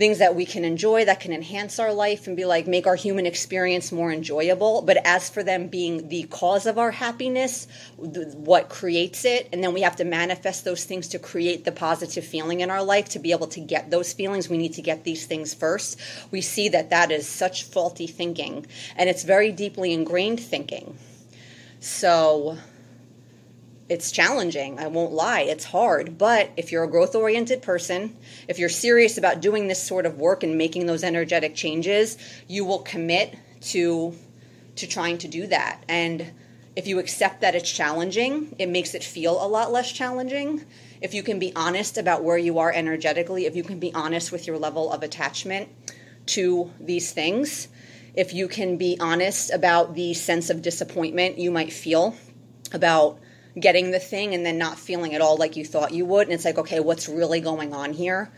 things 0.00 0.18
that 0.18 0.34
we 0.34 0.46
can 0.46 0.64
enjoy 0.64 1.04
that 1.04 1.20
can 1.20 1.30
enhance 1.30 1.78
our 1.78 1.92
life 1.92 2.26
and 2.26 2.34
be 2.34 2.46
like 2.46 2.66
make 2.66 2.86
our 2.86 2.96
human 2.96 3.26
experience 3.26 3.92
more 3.92 4.10
enjoyable. 4.10 4.80
But 4.80 4.96
as 5.04 5.28
for 5.28 5.42
them 5.42 5.68
being 5.68 6.08
the 6.08 6.22
cause 6.24 6.64
of 6.64 6.78
our 6.78 6.90
happiness 6.90 7.68
what 7.98 8.70
creates 8.70 9.26
it 9.26 9.46
and 9.52 9.62
then 9.62 9.74
we 9.74 9.82
have 9.82 9.96
to 9.96 10.04
manifest 10.04 10.64
those 10.64 10.84
things 10.84 11.08
to 11.08 11.18
create 11.18 11.66
the 11.66 11.72
positive 11.72 12.24
feeling 12.24 12.60
in 12.60 12.70
our 12.70 12.82
life 12.82 13.10
to 13.10 13.18
be 13.18 13.30
able 13.30 13.46
to 13.48 13.60
get 13.60 13.90
those 13.90 14.14
feelings 14.14 14.48
we 14.48 14.56
need 14.56 14.72
to 14.72 14.82
get 14.82 15.04
these 15.04 15.26
things 15.26 15.52
first. 15.52 16.00
We 16.30 16.40
see 16.40 16.70
that 16.70 16.88
that 16.90 17.10
is 17.10 17.28
such 17.28 17.64
faulty 17.64 18.06
thinking 18.06 18.66
and 18.96 19.10
it's 19.10 19.22
very 19.22 19.52
deeply 19.52 19.92
ingrained 19.92 20.40
thinking. 20.40 20.96
So 21.80 22.56
it's 23.90 24.12
challenging. 24.12 24.78
I 24.78 24.86
won't 24.86 25.12
lie. 25.12 25.40
It's 25.40 25.64
hard. 25.64 26.16
But 26.16 26.52
if 26.56 26.70
you're 26.70 26.84
a 26.84 26.88
growth 26.88 27.16
oriented 27.16 27.60
person, 27.60 28.16
if 28.46 28.56
you're 28.56 28.68
serious 28.68 29.18
about 29.18 29.40
doing 29.40 29.66
this 29.66 29.82
sort 29.82 30.06
of 30.06 30.16
work 30.16 30.44
and 30.44 30.56
making 30.56 30.86
those 30.86 31.02
energetic 31.02 31.56
changes, 31.56 32.16
you 32.46 32.64
will 32.64 32.78
commit 32.78 33.36
to 33.62 34.14
to 34.76 34.86
trying 34.86 35.18
to 35.18 35.28
do 35.28 35.48
that. 35.48 35.82
And 35.88 36.32
if 36.76 36.86
you 36.86 37.00
accept 37.00 37.40
that 37.40 37.56
it's 37.56 37.70
challenging, 37.70 38.54
it 38.60 38.68
makes 38.68 38.94
it 38.94 39.02
feel 39.02 39.44
a 39.44 39.48
lot 39.48 39.72
less 39.72 39.90
challenging. 39.90 40.64
If 41.00 41.12
you 41.12 41.24
can 41.24 41.40
be 41.40 41.52
honest 41.56 41.98
about 41.98 42.22
where 42.22 42.38
you 42.38 42.60
are 42.60 42.72
energetically, 42.72 43.46
if 43.46 43.56
you 43.56 43.64
can 43.64 43.80
be 43.80 43.92
honest 43.92 44.30
with 44.30 44.46
your 44.46 44.56
level 44.56 44.92
of 44.92 45.02
attachment 45.02 45.68
to 46.26 46.70
these 46.78 47.12
things, 47.12 47.66
if 48.14 48.32
you 48.32 48.46
can 48.46 48.76
be 48.76 48.96
honest 49.00 49.50
about 49.50 49.96
the 49.96 50.14
sense 50.14 50.48
of 50.48 50.62
disappointment 50.62 51.38
you 51.38 51.50
might 51.50 51.72
feel 51.72 52.14
about 52.72 53.18
getting 53.58 53.90
the 53.90 53.98
thing 53.98 54.34
and 54.34 54.44
then 54.44 54.58
not 54.58 54.78
feeling 54.78 55.14
at 55.14 55.20
all 55.20 55.36
like 55.36 55.56
you 55.56 55.64
thought 55.64 55.92
you 55.92 56.04
would. 56.04 56.26
And 56.26 56.32
it's 56.32 56.44
like 56.44 56.58
okay 56.58 56.80
what's 56.80 57.08
really 57.08 57.40
going 57.40 57.72
on 57.72 57.92
here? 57.92 58.30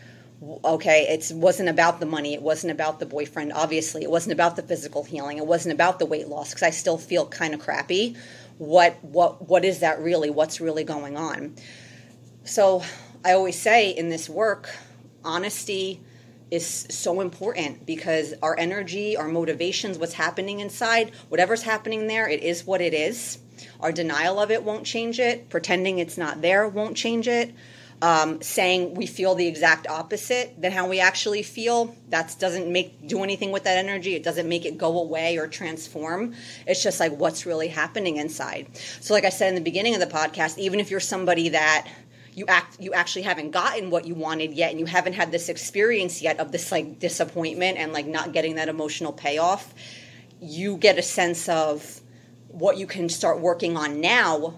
Okay 0.65 1.07
it 1.09 1.31
wasn't 1.33 1.69
about 1.69 1.99
the 1.99 2.05
money. 2.05 2.33
It 2.33 2.41
wasn't 2.41 2.71
about 2.71 2.99
the 2.99 3.05
boyfriend 3.05 3.53
obviously. 3.53 4.03
It 4.03 4.11
wasn't 4.11 4.33
about 4.33 4.55
the 4.55 4.63
physical 4.63 5.03
healing. 5.03 5.37
It 5.37 5.45
wasn't 5.45 5.73
about 5.73 5.99
the 5.99 6.05
weight 6.05 6.27
loss 6.27 6.49
because 6.49 6.63
i 6.63 6.71
still 6.71 6.97
feel 6.97 7.25
kind 7.25 7.53
of 7.53 7.59
crappy. 7.59 8.15
What 8.57 9.03
what 9.03 9.47
what 9.47 9.65
is 9.65 9.79
that 9.79 9.99
really? 9.99 10.29
What's 10.29 10.61
really 10.61 10.83
going 10.83 11.17
on? 11.17 11.55
So 12.43 12.83
i 13.25 13.33
always 13.33 13.59
say 13.59 13.89
in 13.89 14.09
this 14.09 14.29
work 14.29 14.69
honesty 15.23 16.01
is 16.51 16.85
so 16.89 17.21
important 17.21 17.85
because 17.85 18.33
our 18.41 18.57
energy 18.59 19.17
our 19.17 19.27
motivations 19.27 19.97
what's 19.97 20.13
happening 20.13 20.59
inside 20.59 21.11
whatever's 21.29 21.63
happening 21.63 22.07
there 22.07 22.27
it 22.27 22.43
is 22.43 22.65
what 22.65 22.81
it 22.81 22.93
is 22.93 23.39
our 23.79 23.91
denial 23.91 24.39
of 24.39 24.51
it 24.51 24.63
won't 24.63 24.85
change 24.85 25.19
it. 25.19 25.49
Pretending 25.49 25.99
it's 25.99 26.17
not 26.17 26.41
there 26.41 26.67
won't 26.67 26.95
change 26.97 27.27
it. 27.27 27.53
Um, 28.01 28.41
saying 28.41 28.95
we 28.95 29.05
feel 29.05 29.33
the 29.33 29.47
exact 29.47 29.87
opposite 29.87 30.61
than 30.61 30.73
how 30.73 30.89
we 30.89 30.99
actually 30.99 31.41
feel 31.41 31.95
that 32.09 32.35
doesn't 32.37 32.69
make 32.69 33.07
do 33.07 33.23
anything 33.23 33.53
with 33.53 33.63
that 33.63 33.77
energy 33.77 34.13
it 34.13 34.23
doesn't 34.23 34.49
make 34.49 34.65
it 34.65 34.77
go 34.77 34.99
away 34.99 35.37
or 35.37 35.47
transform 35.47 36.33
it's 36.67 36.83
just 36.83 36.99
like 36.99 37.13
what's 37.13 37.45
really 37.45 37.69
happening 37.69 38.17
inside 38.17 38.67
so 38.99 39.13
like 39.13 39.23
i 39.23 39.29
said 39.29 39.47
in 39.47 39.55
the 39.55 39.61
beginning 39.61 39.93
of 39.93 40.01
the 40.01 40.07
podcast 40.07 40.57
even 40.57 40.81
if 40.81 40.91
you're 40.91 40.99
somebody 40.99 41.49
that 41.49 41.87
you 42.35 42.45
act 42.47 42.79
you 42.81 42.93
actually 42.93 43.21
haven't 43.21 43.51
gotten 43.51 43.89
what 43.89 44.05
you 44.05 44.15
wanted 44.15 44.53
yet 44.53 44.71
and 44.71 44.79
you 44.79 44.85
haven't 44.85 45.13
had 45.13 45.31
this 45.31 45.49
experience 45.49 46.21
yet 46.21 46.39
of 46.39 46.51
this 46.51 46.71
like 46.71 46.99
disappointment 46.99 47.77
and 47.77 47.93
like 47.93 48.05
not 48.05 48.33
getting 48.33 48.55
that 48.55 48.69
emotional 48.69 49.13
payoff 49.13 49.73
you 50.41 50.77
get 50.77 50.97
a 50.97 51.01
sense 51.01 51.47
of 51.47 52.01
what 52.53 52.77
you 52.77 52.85
can 52.85 53.09
start 53.09 53.39
working 53.39 53.75
on 53.75 53.99
now 53.99 54.53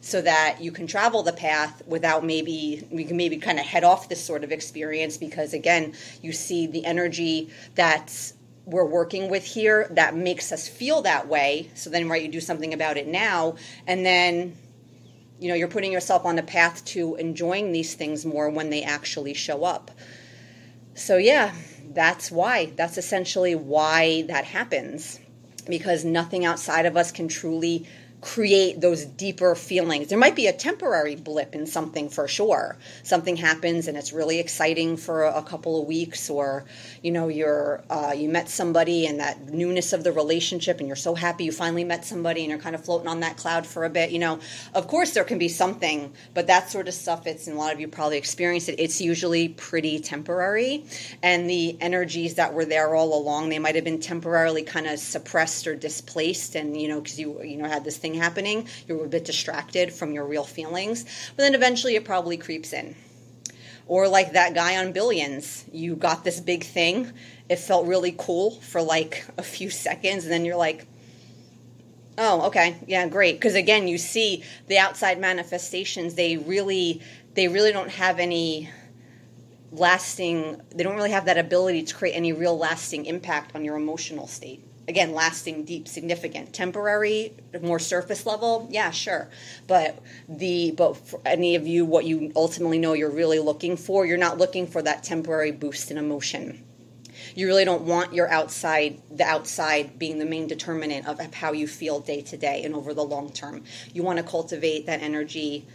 so 0.00 0.20
that 0.20 0.58
you 0.60 0.70
can 0.72 0.86
travel 0.86 1.22
the 1.22 1.32
path 1.32 1.80
without 1.86 2.24
maybe 2.24 2.86
we 2.90 3.04
can 3.04 3.16
maybe 3.16 3.38
kind 3.38 3.58
of 3.58 3.64
head 3.64 3.84
off 3.84 4.08
this 4.08 4.22
sort 4.22 4.44
of 4.44 4.50
experience 4.52 5.16
because 5.16 5.54
again 5.54 5.94
you 6.20 6.32
see 6.32 6.66
the 6.66 6.84
energy 6.84 7.50
that's 7.74 8.34
we're 8.66 8.84
working 8.84 9.30
with 9.30 9.44
here 9.44 9.88
that 9.90 10.16
makes 10.16 10.50
us 10.50 10.66
feel 10.66 11.02
that 11.02 11.28
way. 11.28 11.70
So 11.74 11.90
then 11.90 12.08
right 12.08 12.22
you 12.22 12.28
do 12.28 12.40
something 12.40 12.72
about 12.72 12.96
it 12.96 13.06
now. 13.06 13.56
And 13.86 14.04
then 14.04 14.56
you 15.38 15.48
know 15.48 15.54
you're 15.54 15.68
putting 15.68 15.92
yourself 15.92 16.24
on 16.24 16.36
the 16.36 16.42
path 16.42 16.84
to 16.86 17.14
enjoying 17.16 17.72
these 17.72 17.94
things 17.94 18.24
more 18.24 18.50
when 18.50 18.70
they 18.70 18.82
actually 18.82 19.34
show 19.34 19.64
up. 19.64 19.90
So 20.94 21.16
yeah 21.16 21.54
that's 21.92 22.30
why 22.30 22.72
that's 22.76 22.98
essentially 22.98 23.54
why 23.54 24.22
that 24.22 24.44
happens 24.44 25.20
because 25.66 26.04
nothing 26.04 26.44
outside 26.44 26.86
of 26.86 26.96
us 26.96 27.10
can 27.12 27.28
truly 27.28 27.86
create 28.24 28.80
those 28.80 29.04
deeper 29.04 29.54
feelings. 29.54 30.08
There 30.08 30.18
might 30.18 30.34
be 30.34 30.46
a 30.46 30.52
temporary 30.52 31.14
blip 31.14 31.54
in 31.54 31.66
something 31.66 32.08
for 32.08 32.26
sure. 32.26 32.78
Something 33.02 33.36
happens 33.36 33.86
and 33.86 33.98
it's 33.98 34.14
really 34.14 34.40
exciting 34.40 34.96
for 34.96 35.24
a 35.24 35.42
couple 35.42 35.80
of 35.80 35.86
weeks, 35.86 36.30
or 36.30 36.64
you 37.02 37.10
know, 37.10 37.28
you're 37.28 37.84
uh, 37.90 38.14
you 38.16 38.30
met 38.30 38.48
somebody 38.48 39.06
and 39.06 39.20
that 39.20 39.48
newness 39.50 39.92
of 39.92 40.04
the 40.04 40.12
relationship, 40.12 40.78
and 40.78 40.86
you're 40.86 40.96
so 40.96 41.14
happy 41.14 41.44
you 41.44 41.52
finally 41.52 41.84
met 41.84 42.06
somebody, 42.06 42.40
and 42.40 42.48
you're 42.48 42.58
kind 42.58 42.74
of 42.74 42.82
floating 42.82 43.08
on 43.08 43.20
that 43.20 43.36
cloud 43.36 43.66
for 43.66 43.84
a 43.84 43.90
bit. 43.90 44.10
You 44.10 44.20
know, 44.20 44.40
of 44.72 44.88
course 44.88 45.12
there 45.12 45.24
can 45.24 45.38
be 45.38 45.48
something, 45.48 46.14
but 46.32 46.46
that 46.46 46.70
sort 46.70 46.88
of 46.88 46.94
stuff, 46.94 47.26
it's 47.26 47.46
and 47.46 47.56
a 47.56 47.58
lot 47.58 47.74
of 47.74 47.80
you 47.80 47.88
probably 47.88 48.16
experienced 48.16 48.70
it. 48.70 48.80
It's 48.80 49.02
usually 49.02 49.50
pretty 49.50 49.98
temporary, 49.98 50.86
and 51.22 51.48
the 51.48 51.76
energies 51.78 52.36
that 52.36 52.54
were 52.54 52.64
there 52.64 52.94
all 52.94 53.14
along, 53.20 53.50
they 53.50 53.58
might 53.58 53.74
have 53.74 53.84
been 53.84 54.00
temporarily 54.00 54.62
kind 54.62 54.86
of 54.86 54.98
suppressed 54.98 55.66
or 55.66 55.76
displaced, 55.76 56.54
and 56.54 56.80
you 56.80 56.88
know, 56.88 57.02
because 57.02 57.20
you 57.20 57.42
you 57.42 57.58
know 57.58 57.68
had 57.68 57.84
this 57.84 57.98
thing 57.98 58.13
happening, 58.14 58.68
you're 58.86 59.04
a 59.04 59.08
bit 59.08 59.24
distracted 59.24 59.92
from 59.92 60.12
your 60.12 60.24
real 60.24 60.44
feelings, 60.44 61.04
but 61.36 61.42
then 61.42 61.54
eventually 61.54 61.94
it 61.96 62.04
probably 62.04 62.36
creeps 62.36 62.72
in. 62.72 62.96
Or 63.86 64.08
like 64.08 64.32
that 64.32 64.54
guy 64.54 64.76
on 64.76 64.92
Billions, 64.92 65.64
you 65.72 65.94
got 65.94 66.24
this 66.24 66.40
big 66.40 66.64
thing, 66.64 67.12
it 67.48 67.56
felt 67.56 67.86
really 67.86 68.14
cool 68.16 68.52
for 68.52 68.80
like 68.80 69.26
a 69.36 69.42
few 69.42 69.68
seconds, 69.70 70.24
and 70.24 70.32
then 70.32 70.44
you're 70.44 70.56
like, 70.56 70.86
oh, 72.16 72.46
okay, 72.46 72.76
yeah, 72.86 73.06
great. 73.08 73.34
Because 73.34 73.54
again, 73.54 73.88
you 73.88 73.98
see 73.98 74.42
the 74.68 74.78
outside 74.78 75.20
manifestations, 75.20 76.14
they 76.14 76.36
really, 76.36 77.02
they 77.34 77.48
really 77.48 77.72
don't 77.72 77.90
have 77.90 78.18
any 78.18 78.70
lasting, 79.72 80.60
they 80.74 80.82
don't 80.82 80.96
really 80.96 81.10
have 81.10 81.26
that 81.26 81.36
ability 81.36 81.82
to 81.82 81.94
create 81.94 82.14
any 82.14 82.32
real 82.32 82.56
lasting 82.56 83.04
impact 83.04 83.54
on 83.54 83.64
your 83.64 83.76
emotional 83.76 84.26
state 84.26 84.64
again 84.88 85.12
lasting 85.12 85.64
deep 85.64 85.88
significant. 85.88 86.52
Temporary 86.52 87.32
more 87.62 87.78
surface 87.78 88.26
level 88.26 88.68
yeah 88.70 88.90
sure. 88.90 89.28
But 89.66 89.98
the 90.28 90.72
but 90.72 90.96
for 90.96 91.20
any 91.24 91.54
of 91.54 91.66
you 91.66 91.84
what 91.84 92.04
you 92.04 92.32
ultimately 92.36 92.78
know 92.78 92.92
you're 92.92 93.10
really 93.10 93.38
looking 93.38 93.76
for 93.76 94.06
you're 94.06 94.18
not 94.18 94.38
looking 94.38 94.66
for 94.66 94.82
that 94.82 95.02
temporary 95.02 95.52
boost 95.52 95.90
in 95.90 95.98
emotion. 95.98 96.64
You 97.34 97.46
really 97.46 97.64
don't 97.64 97.82
want 97.82 98.12
your 98.12 98.28
outside 98.28 99.00
the 99.10 99.24
outside 99.24 99.98
being 99.98 100.18
the 100.18 100.24
main 100.24 100.46
determinant 100.46 101.06
of 101.06 101.34
how 101.34 101.52
you 101.52 101.66
feel 101.66 102.00
day 102.00 102.20
to 102.22 102.36
day 102.36 102.62
and 102.64 102.74
over 102.74 102.94
the 102.94 103.04
long 103.04 103.30
term. 103.30 103.64
You 103.92 104.02
want 104.02 104.18
to 104.18 104.24
cultivate 104.24 104.86
that 104.86 105.02
energy 105.02 105.66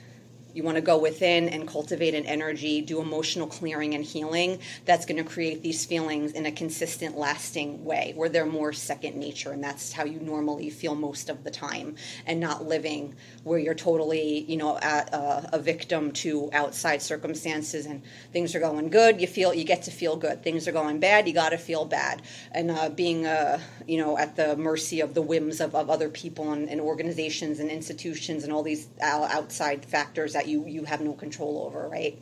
you 0.53 0.63
want 0.63 0.75
to 0.75 0.81
go 0.81 0.97
within 0.97 1.49
and 1.49 1.67
cultivate 1.67 2.15
an 2.15 2.25
energy, 2.25 2.81
do 2.81 3.01
emotional 3.01 3.47
clearing 3.47 3.93
and 3.93 4.03
healing 4.03 4.59
that's 4.85 5.05
going 5.05 5.17
to 5.17 5.29
create 5.29 5.61
these 5.61 5.85
feelings 5.85 6.31
in 6.31 6.45
a 6.45 6.51
consistent, 6.51 7.17
lasting 7.17 7.83
way 7.85 8.13
where 8.15 8.29
they're 8.29 8.45
more 8.45 8.73
second 8.73 9.15
nature. 9.15 9.51
And 9.51 9.63
that's 9.63 9.91
how 9.91 10.05
you 10.05 10.19
normally 10.19 10.69
feel 10.69 10.95
most 10.95 11.29
of 11.29 11.43
the 11.43 11.51
time 11.51 11.95
and 12.25 12.39
not 12.39 12.67
living 12.67 13.15
where 13.43 13.59
you're 13.59 13.75
totally, 13.75 14.39
you 14.41 14.57
know, 14.57 14.77
a, 14.77 15.05
a, 15.13 15.49
a 15.53 15.59
victim 15.59 16.11
to 16.11 16.49
outside 16.53 17.01
circumstances 17.01 17.85
and 17.85 18.01
things 18.33 18.55
are 18.55 18.59
going 18.59 18.89
good. 18.89 19.21
You 19.21 19.27
feel, 19.27 19.53
you 19.53 19.63
get 19.63 19.83
to 19.83 19.91
feel 19.91 20.15
good. 20.15 20.43
Things 20.43 20.67
are 20.67 20.71
going 20.71 20.99
bad. 20.99 21.27
You 21.27 21.33
got 21.33 21.49
to 21.49 21.57
feel 21.57 21.85
bad. 21.85 22.21
And 22.51 22.71
uh, 22.71 22.89
being, 22.89 23.25
uh, 23.25 23.59
you 23.87 23.97
know, 23.97 24.17
at 24.17 24.35
the 24.35 24.55
mercy 24.57 25.01
of 25.01 25.13
the 25.13 25.21
whims 25.21 25.61
of, 25.61 25.75
of 25.75 25.89
other 25.89 26.09
people 26.09 26.51
and, 26.53 26.69
and 26.69 26.81
organizations 26.81 27.59
and 27.59 27.69
institutions 27.69 28.43
and 28.43 28.51
all 28.51 28.63
these 28.63 28.87
outside 29.01 29.85
factors 29.85 30.35
that 30.39 30.47
you 30.47 30.65
you 30.65 30.85
have 30.85 31.01
no 31.01 31.13
control 31.13 31.63
over, 31.65 31.89
right? 31.89 32.17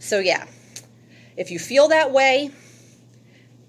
So 0.00 0.18
yeah, 0.18 0.44
if 1.36 1.52
you 1.52 1.60
feel 1.60 1.88
that 1.88 2.10
way, 2.10 2.50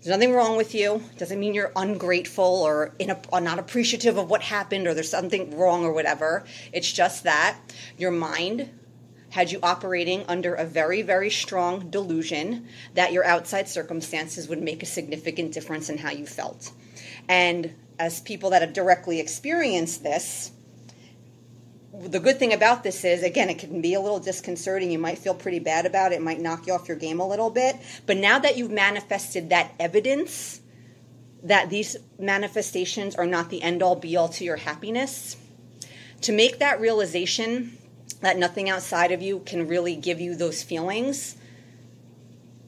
there's 0.01 0.17
nothing 0.17 0.33
wrong 0.33 0.57
with 0.57 0.73
you. 0.73 1.03
Doesn't 1.17 1.39
mean 1.39 1.53
you're 1.53 1.71
ungrateful 1.75 2.63
or, 2.63 2.93
in 2.97 3.11
a, 3.11 3.19
or 3.31 3.41
not 3.41 3.59
appreciative 3.59 4.17
of 4.17 4.29
what 4.29 4.41
happened 4.41 4.87
or 4.87 4.93
there's 4.95 5.09
something 5.09 5.55
wrong 5.55 5.83
or 5.83 5.93
whatever. 5.93 6.45
It's 6.73 6.91
just 6.91 7.23
that 7.23 7.57
your 7.97 8.11
mind 8.11 8.69
had 9.29 9.51
you 9.51 9.59
operating 9.61 10.23
under 10.27 10.55
a 10.55 10.65
very, 10.65 11.01
very 11.03 11.29
strong 11.29 11.89
delusion 11.89 12.67
that 12.95 13.13
your 13.13 13.25
outside 13.25 13.67
circumstances 13.67 14.47
would 14.47 14.61
make 14.61 14.81
a 14.81 14.85
significant 14.87 15.53
difference 15.53 15.89
in 15.89 15.97
how 15.97 16.11
you 16.11 16.25
felt. 16.25 16.71
And 17.27 17.73
as 17.99 18.19
people 18.21 18.49
that 18.51 18.61
have 18.61 18.73
directly 18.73 19.19
experienced 19.19 20.03
this, 20.03 20.51
the 22.01 22.19
good 22.19 22.39
thing 22.39 22.53
about 22.53 22.83
this 22.83 23.03
is 23.03 23.23
again 23.23 23.49
it 23.49 23.59
can 23.59 23.81
be 23.81 23.93
a 23.93 24.01
little 24.01 24.19
disconcerting. 24.19 24.91
You 24.91 24.99
might 24.99 25.17
feel 25.17 25.33
pretty 25.33 25.59
bad 25.59 25.85
about 25.85 26.11
it. 26.11 26.15
It 26.15 26.21
might 26.21 26.39
knock 26.39 26.67
you 26.67 26.73
off 26.73 26.87
your 26.87 26.97
game 26.97 27.19
a 27.19 27.27
little 27.27 27.49
bit. 27.49 27.77
But 28.05 28.17
now 28.17 28.39
that 28.39 28.57
you've 28.57 28.71
manifested 28.71 29.49
that 29.49 29.71
evidence 29.79 30.61
that 31.43 31.69
these 31.69 31.95
manifestations 32.17 33.15
are 33.15 33.27
not 33.27 33.49
the 33.49 33.61
end 33.61 33.83
all 33.83 33.95
be 33.95 34.15
all 34.15 34.29
to 34.29 34.43
your 34.43 34.55
happiness 34.55 35.37
to 36.21 36.31
make 36.31 36.57
that 36.59 36.81
realization 36.81 37.77
that 38.21 38.37
nothing 38.37 38.69
outside 38.69 39.11
of 39.11 39.21
you 39.21 39.39
can 39.45 39.67
really 39.67 39.95
give 39.95 40.19
you 40.19 40.35
those 40.35 40.63
feelings 40.63 41.37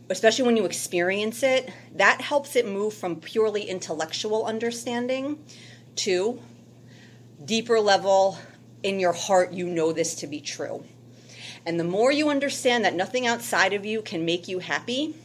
especially 0.10 0.46
when 0.46 0.56
you 0.56 0.66
experience 0.66 1.42
it 1.44 1.72
that 1.96 2.22
helps 2.22 2.56
it 2.56 2.68
move 2.68 2.94
from 2.94 3.16
purely 3.16 3.64
intellectual 3.64 4.46
understanding 4.46 5.44
to 5.96 6.40
deeper 7.44 7.80
level 7.80 8.38
in 8.84 9.00
your 9.00 9.14
heart, 9.14 9.54
you 9.54 9.68
know 9.68 9.92
this 9.92 10.16
to 10.16 10.28
be 10.28 10.40
true. 10.40 10.84
And 11.66 11.80
the 11.80 11.84
more 11.84 12.12
you 12.12 12.30
understand 12.30 12.86
that 12.86 12.96
nothing 12.96 13.28
outside 13.28 13.74
of 13.74 13.86
you 13.86 14.02
can 14.02 14.26
make 14.26 14.48
you 14.48 14.60
happy, 14.60 15.16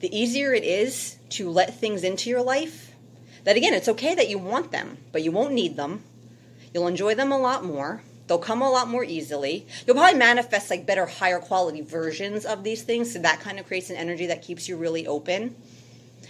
the 0.00 0.16
easier 0.16 0.52
it 0.52 0.64
is 0.64 1.16
to 1.30 1.50
let 1.50 1.80
things 1.80 2.04
into 2.04 2.30
your 2.30 2.42
life. 2.42 2.92
That 3.44 3.56
again, 3.56 3.74
it's 3.74 3.88
okay 3.88 4.14
that 4.14 4.28
you 4.28 4.38
want 4.38 4.70
them, 4.70 4.98
but 5.12 5.22
you 5.22 5.32
won't 5.32 5.52
need 5.52 5.76
them. 5.76 6.02
You'll 6.72 6.86
enjoy 6.86 7.14
them 7.14 7.32
a 7.32 7.38
lot 7.38 7.64
more. 7.64 8.02
They'll 8.26 8.38
come 8.38 8.62
a 8.62 8.70
lot 8.70 8.88
more 8.88 9.04
easily. 9.04 9.66
You'll 9.86 9.96
probably 9.96 10.18
manifest 10.18 10.70
like 10.70 10.86
better, 10.86 11.06
higher 11.06 11.38
quality 11.38 11.82
versions 11.82 12.46
of 12.46 12.64
these 12.64 12.82
things. 12.82 13.12
So 13.12 13.18
that 13.20 13.40
kind 13.40 13.58
of 13.58 13.66
creates 13.66 13.90
an 13.90 13.96
energy 13.96 14.26
that 14.26 14.42
keeps 14.42 14.68
you 14.68 14.76
really 14.76 15.06
open. 15.06 15.54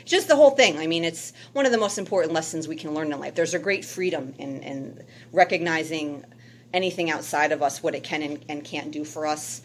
Just 0.05 0.29
the 0.29 0.37
whole 0.37 0.51
thing. 0.51 0.79
I 0.79 0.87
mean, 0.87 1.05
it's 1.05 1.33
one 1.53 1.67
of 1.67 1.73
the 1.73 1.79
most 1.79 1.99
important 1.99 2.33
lessons 2.33 2.67
we 2.67 2.77
can 2.77 2.95
learn 2.95 3.13
in 3.13 3.21
life. 3.21 3.35
There's 3.35 3.55
a 3.55 3.59
great 3.59 3.85
freedom 3.85 4.35
in, 4.39 4.63
in 4.63 5.05
recognizing 5.33 6.25
anything 6.75 7.11
outside 7.11 7.53
of 7.53 7.63
us 7.63 7.83
what 7.83 7.95
it 7.95 8.03
can 8.03 8.23
and, 8.23 8.45
and 8.49 8.65
can't 8.65 8.91
do 8.91 9.05
for 9.05 9.27
us. 9.27 9.63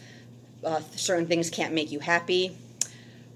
Uh, 0.64 0.80
certain 0.94 1.26
things 1.26 1.50
can't 1.50 1.74
make 1.74 1.90
you 1.90 1.98
happy. 1.98 2.56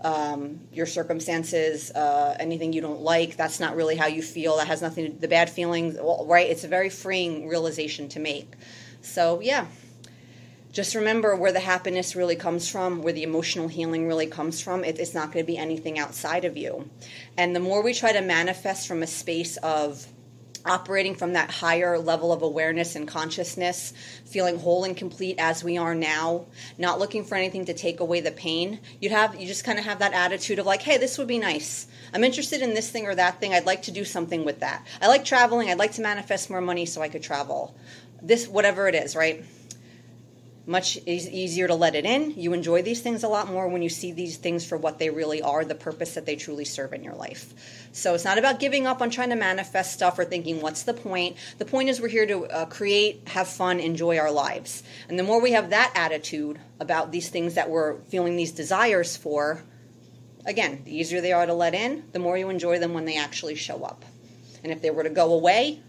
Um, 0.01 0.61
your 0.73 0.87
circumstances, 0.87 1.91
uh, 1.91 2.37
anything 2.39 2.73
you 2.73 2.83
don't 2.83 3.01
like, 3.01 3.37
that's 3.37 3.59
not 3.59 3.75
really 3.75 3.97
how 3.97 4.07
you 4.07 4.23
feel. 4.23 4.59
That 4.59 4.69
has 4.69 4.81
nothing 4.81 5.07
to 5.07 5.11
do 5.11 5.19
the 5.19 5.29
bad 5.29 5.51
feelings, 5.51 5.97
right? 6.27 6.49
It's 6.49 6.65
a 6.65 6.69
very 6.69 6.91
freeing 6.91 7.49
realization 7.49 8.09
to 8.11 8.21
make. 8.21 8.53
So, 9.01 9.41
yeah. 9.41 9.67
Just 10.73 10.95
remember 10.97 11.37
where 11.37 11.53
the 11.53 11.61
happiness 11.61 12.17
really 12.17 12.35
comes 12.37 12.69
from, 12.69 13.01
where 13.01 13.13
the 13.13 13.23
emotional 13.23 13.69
healing 13.69 14.09
really 14.09 14.27
comes 14.27 14.61
from. 14.61 14.85
It, 14.85 14.99
it's 14.99 15.15
not 15.15 15.33
going 15.33 15.45
to 15.45 15.47
be 15.47 15.57
anything 15.57 15.99
outside 15.99 16.45
of 16.45 16.57
you. 16.57 16.91
And 17.37 17.55
the 17.55 17.61
more 17.61 17.81
we 17.83 17.95
try 17.95 18.13
to 18.13 18.21
manifest 18.21 18.89
from 18.89 19.03
a 19.03 19.07
space 19.07 19.57
of 19.59 20.07
operating 20.67 21.15
from 21.15 21.33
that 21.33 21.51
higher 21.51 21.99
level 21.99 22.33
of 22.33 22.43
awareness 22.43 22.97
and 22.97 23.07
consciousness, 23.07 23.93
feeling 24.25 24.59
whole 24.59 24.85
and 24.85 24.97
complete 24.97 25.37
as 25.39 25.63
we 25.63 25.77
are 25.77 25.95
now, 25.95 26.47
not 26.79 26.99
looking 26.99 27.25
for 27.25 27.35
anything 27.35 27.65
to 27.65 27.75
take 27.75 28.01
away 28.01 28.21
the 28.21 28.31
pain. 28.31 28.81
You'd 29.01 29.13
have 29.13 29.39
you 29.41 29.47
just 29.47 29.65
kind 29.65 29.79
of 29.79 29.85
have 29.85 29.99
that 29.99 30.13
attitude 30.13 30.59
of 30.59 30.67
like, 30.67 30.83
"Hey, 30.83 30.97
this 30.97 31.19
would 31.19 31.29
be 31.29 31.39
nice. 31.39 31.87
I'm 32.13 32.25
interested 32.25 32.63
in 32.63 32.75
this 32.75 32.91
thing 32.91 33.07
or 33.07 33.15
that 33.15 33.41
thing. 33.41 33.53
I'd 33.53 33.67
like 33.67 33.83
to 33.83 33.91
do 33.91 34.05
something 34.05 34.45
with 34.45 34.61
that. 34.61 34.87
I 35.01 35.09
like 35.09 35.25
traveling. 35.25 35.71
I'd 35.71 35.79
like 35.79 35.93
to 35.93 36.03
manifest 36.03 36.51
more 36.51 36.61
money 36.61 36.87
so 36.87 37.03
I 37.03 37.09
could 37.09 37.23
travel." 37.23 37.75
This 38.23 38.49
whatever 38.49 38.89
it 38.89 38.95
is, 38.95 39.15
right? 39.15 39.45
Much 40.67 40.97
easier 41.07 41.69
to 41.69 41.75
let 41.75 41.95
it 41.95 42.07
in. 42.07 42.33
You 42.37 42.55
enjoy 42.55 42.83
these 42.83 43.03
things 43.03 43.23
a 43.23 43.29
lot 43.29 43.51
more 43.51 43.69
when 43.69 43.83
you 43.83 43.91
see 43.91 44.13
these 44.13 44.39
things 44.39 44.65
for 44.65 44.79
what 44.79 44.99
they 44.99 45.11
really 45.11 45.43
are, 45.43 45.65
the 45.65 45.75
purpose 45.75 46.15
that 46.15 46.25
they 46.25 46.37
truly 46.37 46.65
serve 46.65 46.95
in 46.95 47.05
your 47.05 47.15
life. 47.15 47.89
So 47.93 48.15
it's 48.15 48.25
not 48.25 48.39
about 48.39 48.61
giving 48.61 48.87
up 48.87 49.03
on 49.03 49.11
trying 49.11 49.29
to 49.29 49.37
manifest 49.37 49.93
stuff 49.93 50.19
or 50.19 50.25
thinking, 50.25 50.63
what's 50.63 50.85
the 50.85 50.95
point? 50.95 51.37
The 51.59 51.67
point 51.67 51.91
is 51.91 52.01
we're 52.01 52.09
here 52.09 52.27
to 52.27 52.47
uh, 52.47 52.65
create, 52.67 53.29
have 53.29 53.47
fun, 53.47 53.79
enjoy 53.79 54.19
our 54.19 54.31
lives. 54.31 54.83
And 55.09 55.19
the 55.19 55.23
more 55.23 55.41
we 55.41 55.53
have 55.53 55.71
that 55.71 55.93
attitude 55.95 56.59
about 56.81 57.13
these 57.13 57.29
things 57.29 57.55
that 57.55 57.69
we're 57.69 58.01
feeling 58.05 58.37
these 58.37 58.53
desires 58.53 59.19
for, 59.19 59.63
again, 60.47 60.83
the 60.85 60.97
easier 60.97 61.21
they 61.21 61.33
are 61.33 61.47
to 61.47 61.55
let 61.55 61.75
in, 61.75 62.05
the 62.13 62.19
more 62.19 62.39
you 62.39 62.49
enjoy 62.49 62.79
them 62.79 62.95
when 62.95 63.05
they 63.05 63.19
actually 63.19 63.55
show 63.55 63.85
up. 63.85 64.05
And 64.63 64.73
if 64.73 64.81
they 64.81 64.91
were 64.91 65.03
to 65.03 65.11
go 65.11 65.35
away, 65.35 65.83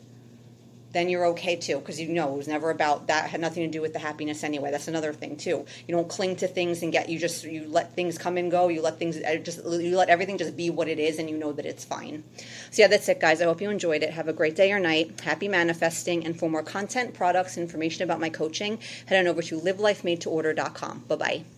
then 0.96 1.10
you're 1.10 1.26
okay 1.28 1.56
too 1.56 1.80
because 1.80 2.00
you 2.00 2.10
know 2.10 2.34
it 2.34 2.38
was 2.38 2.48
never 2.48 2.70
about 2.70 3.08
that 3.08 3.30
had 3.30 3.42
nothing 3.42 3.64
to 3.64 3.70
do 3.70 3.82
with 3.82 3.94
the 3.94 4.00
happiness 4.00 4.44
anyway. 4.44 4.72
That's 4.72 4.88
another 4.88 5.14
thing 5.14 5.38
too. 5.38 5.66
You 5.88 5.96
don't 5.96 6.08
cling 6.08 6.38
to 6.38 6.48
things 6.48 6.82
and 6.84 6.92
get 6.92 7.10
you 7.10 7.20
just 7.20 7.44
you 7.44 7.68
let 7.68 7.94
things 7.96 8.18
come 8.18 8.38
and 8.38 8.50
go. 8.50 8.68
You 8.70 8.82
let 8.82 8.98
things 8.98 9.18
uh, 9.18 9.36
just 9.36 9.64
you 9.66 9.98
let 9.98 10.10
everything 10.10 10.38
just 10.38 10.56
be 10.56 10.70
what 10.70 10.88
it 10.88 11.00
is 11.00 11.20
and 11.20 11.30
you 11.30 11.38
know 11.38 11.52
that 11.54 11.66
it's 11.66 11.84
fine. 11.84 12.24
So 12.72 12.82
yeah 12.82 12.88
that's 12.88 13.10
it 13.10 13.20
guys. 13.20 13.42
I 13.42 13.46
hope 13.46 13.62
you 13.62 13.70
enjoyed 13.70 14.04
it. 14.04 14.12
Have 14.12 14.28
a 14.28 14.34
great 14.34 14.56
day 14.56 14.72
or 14.72 14.80
night. 14.80 15.20
Happy 15.22 15.48
manifesting. 15.48 16.26
And 16.26 16.38
for 16.38 16.50
more 16.50 16.64
content 16.64 17.14
products 17.14 17.58
information 17.58 18.04
about 18.04 18.20
my 18.20 18.30
coaching 18.30 18.80
head 19.06 19.20
on 19.20 19.28
over 19.28 19.42
to 19.42 19.60
livelifemade 19.60 20.20
to 20.22 20.30
order.com 20.30 21.04
bye 21.08 21.16
bye 21.16 21.55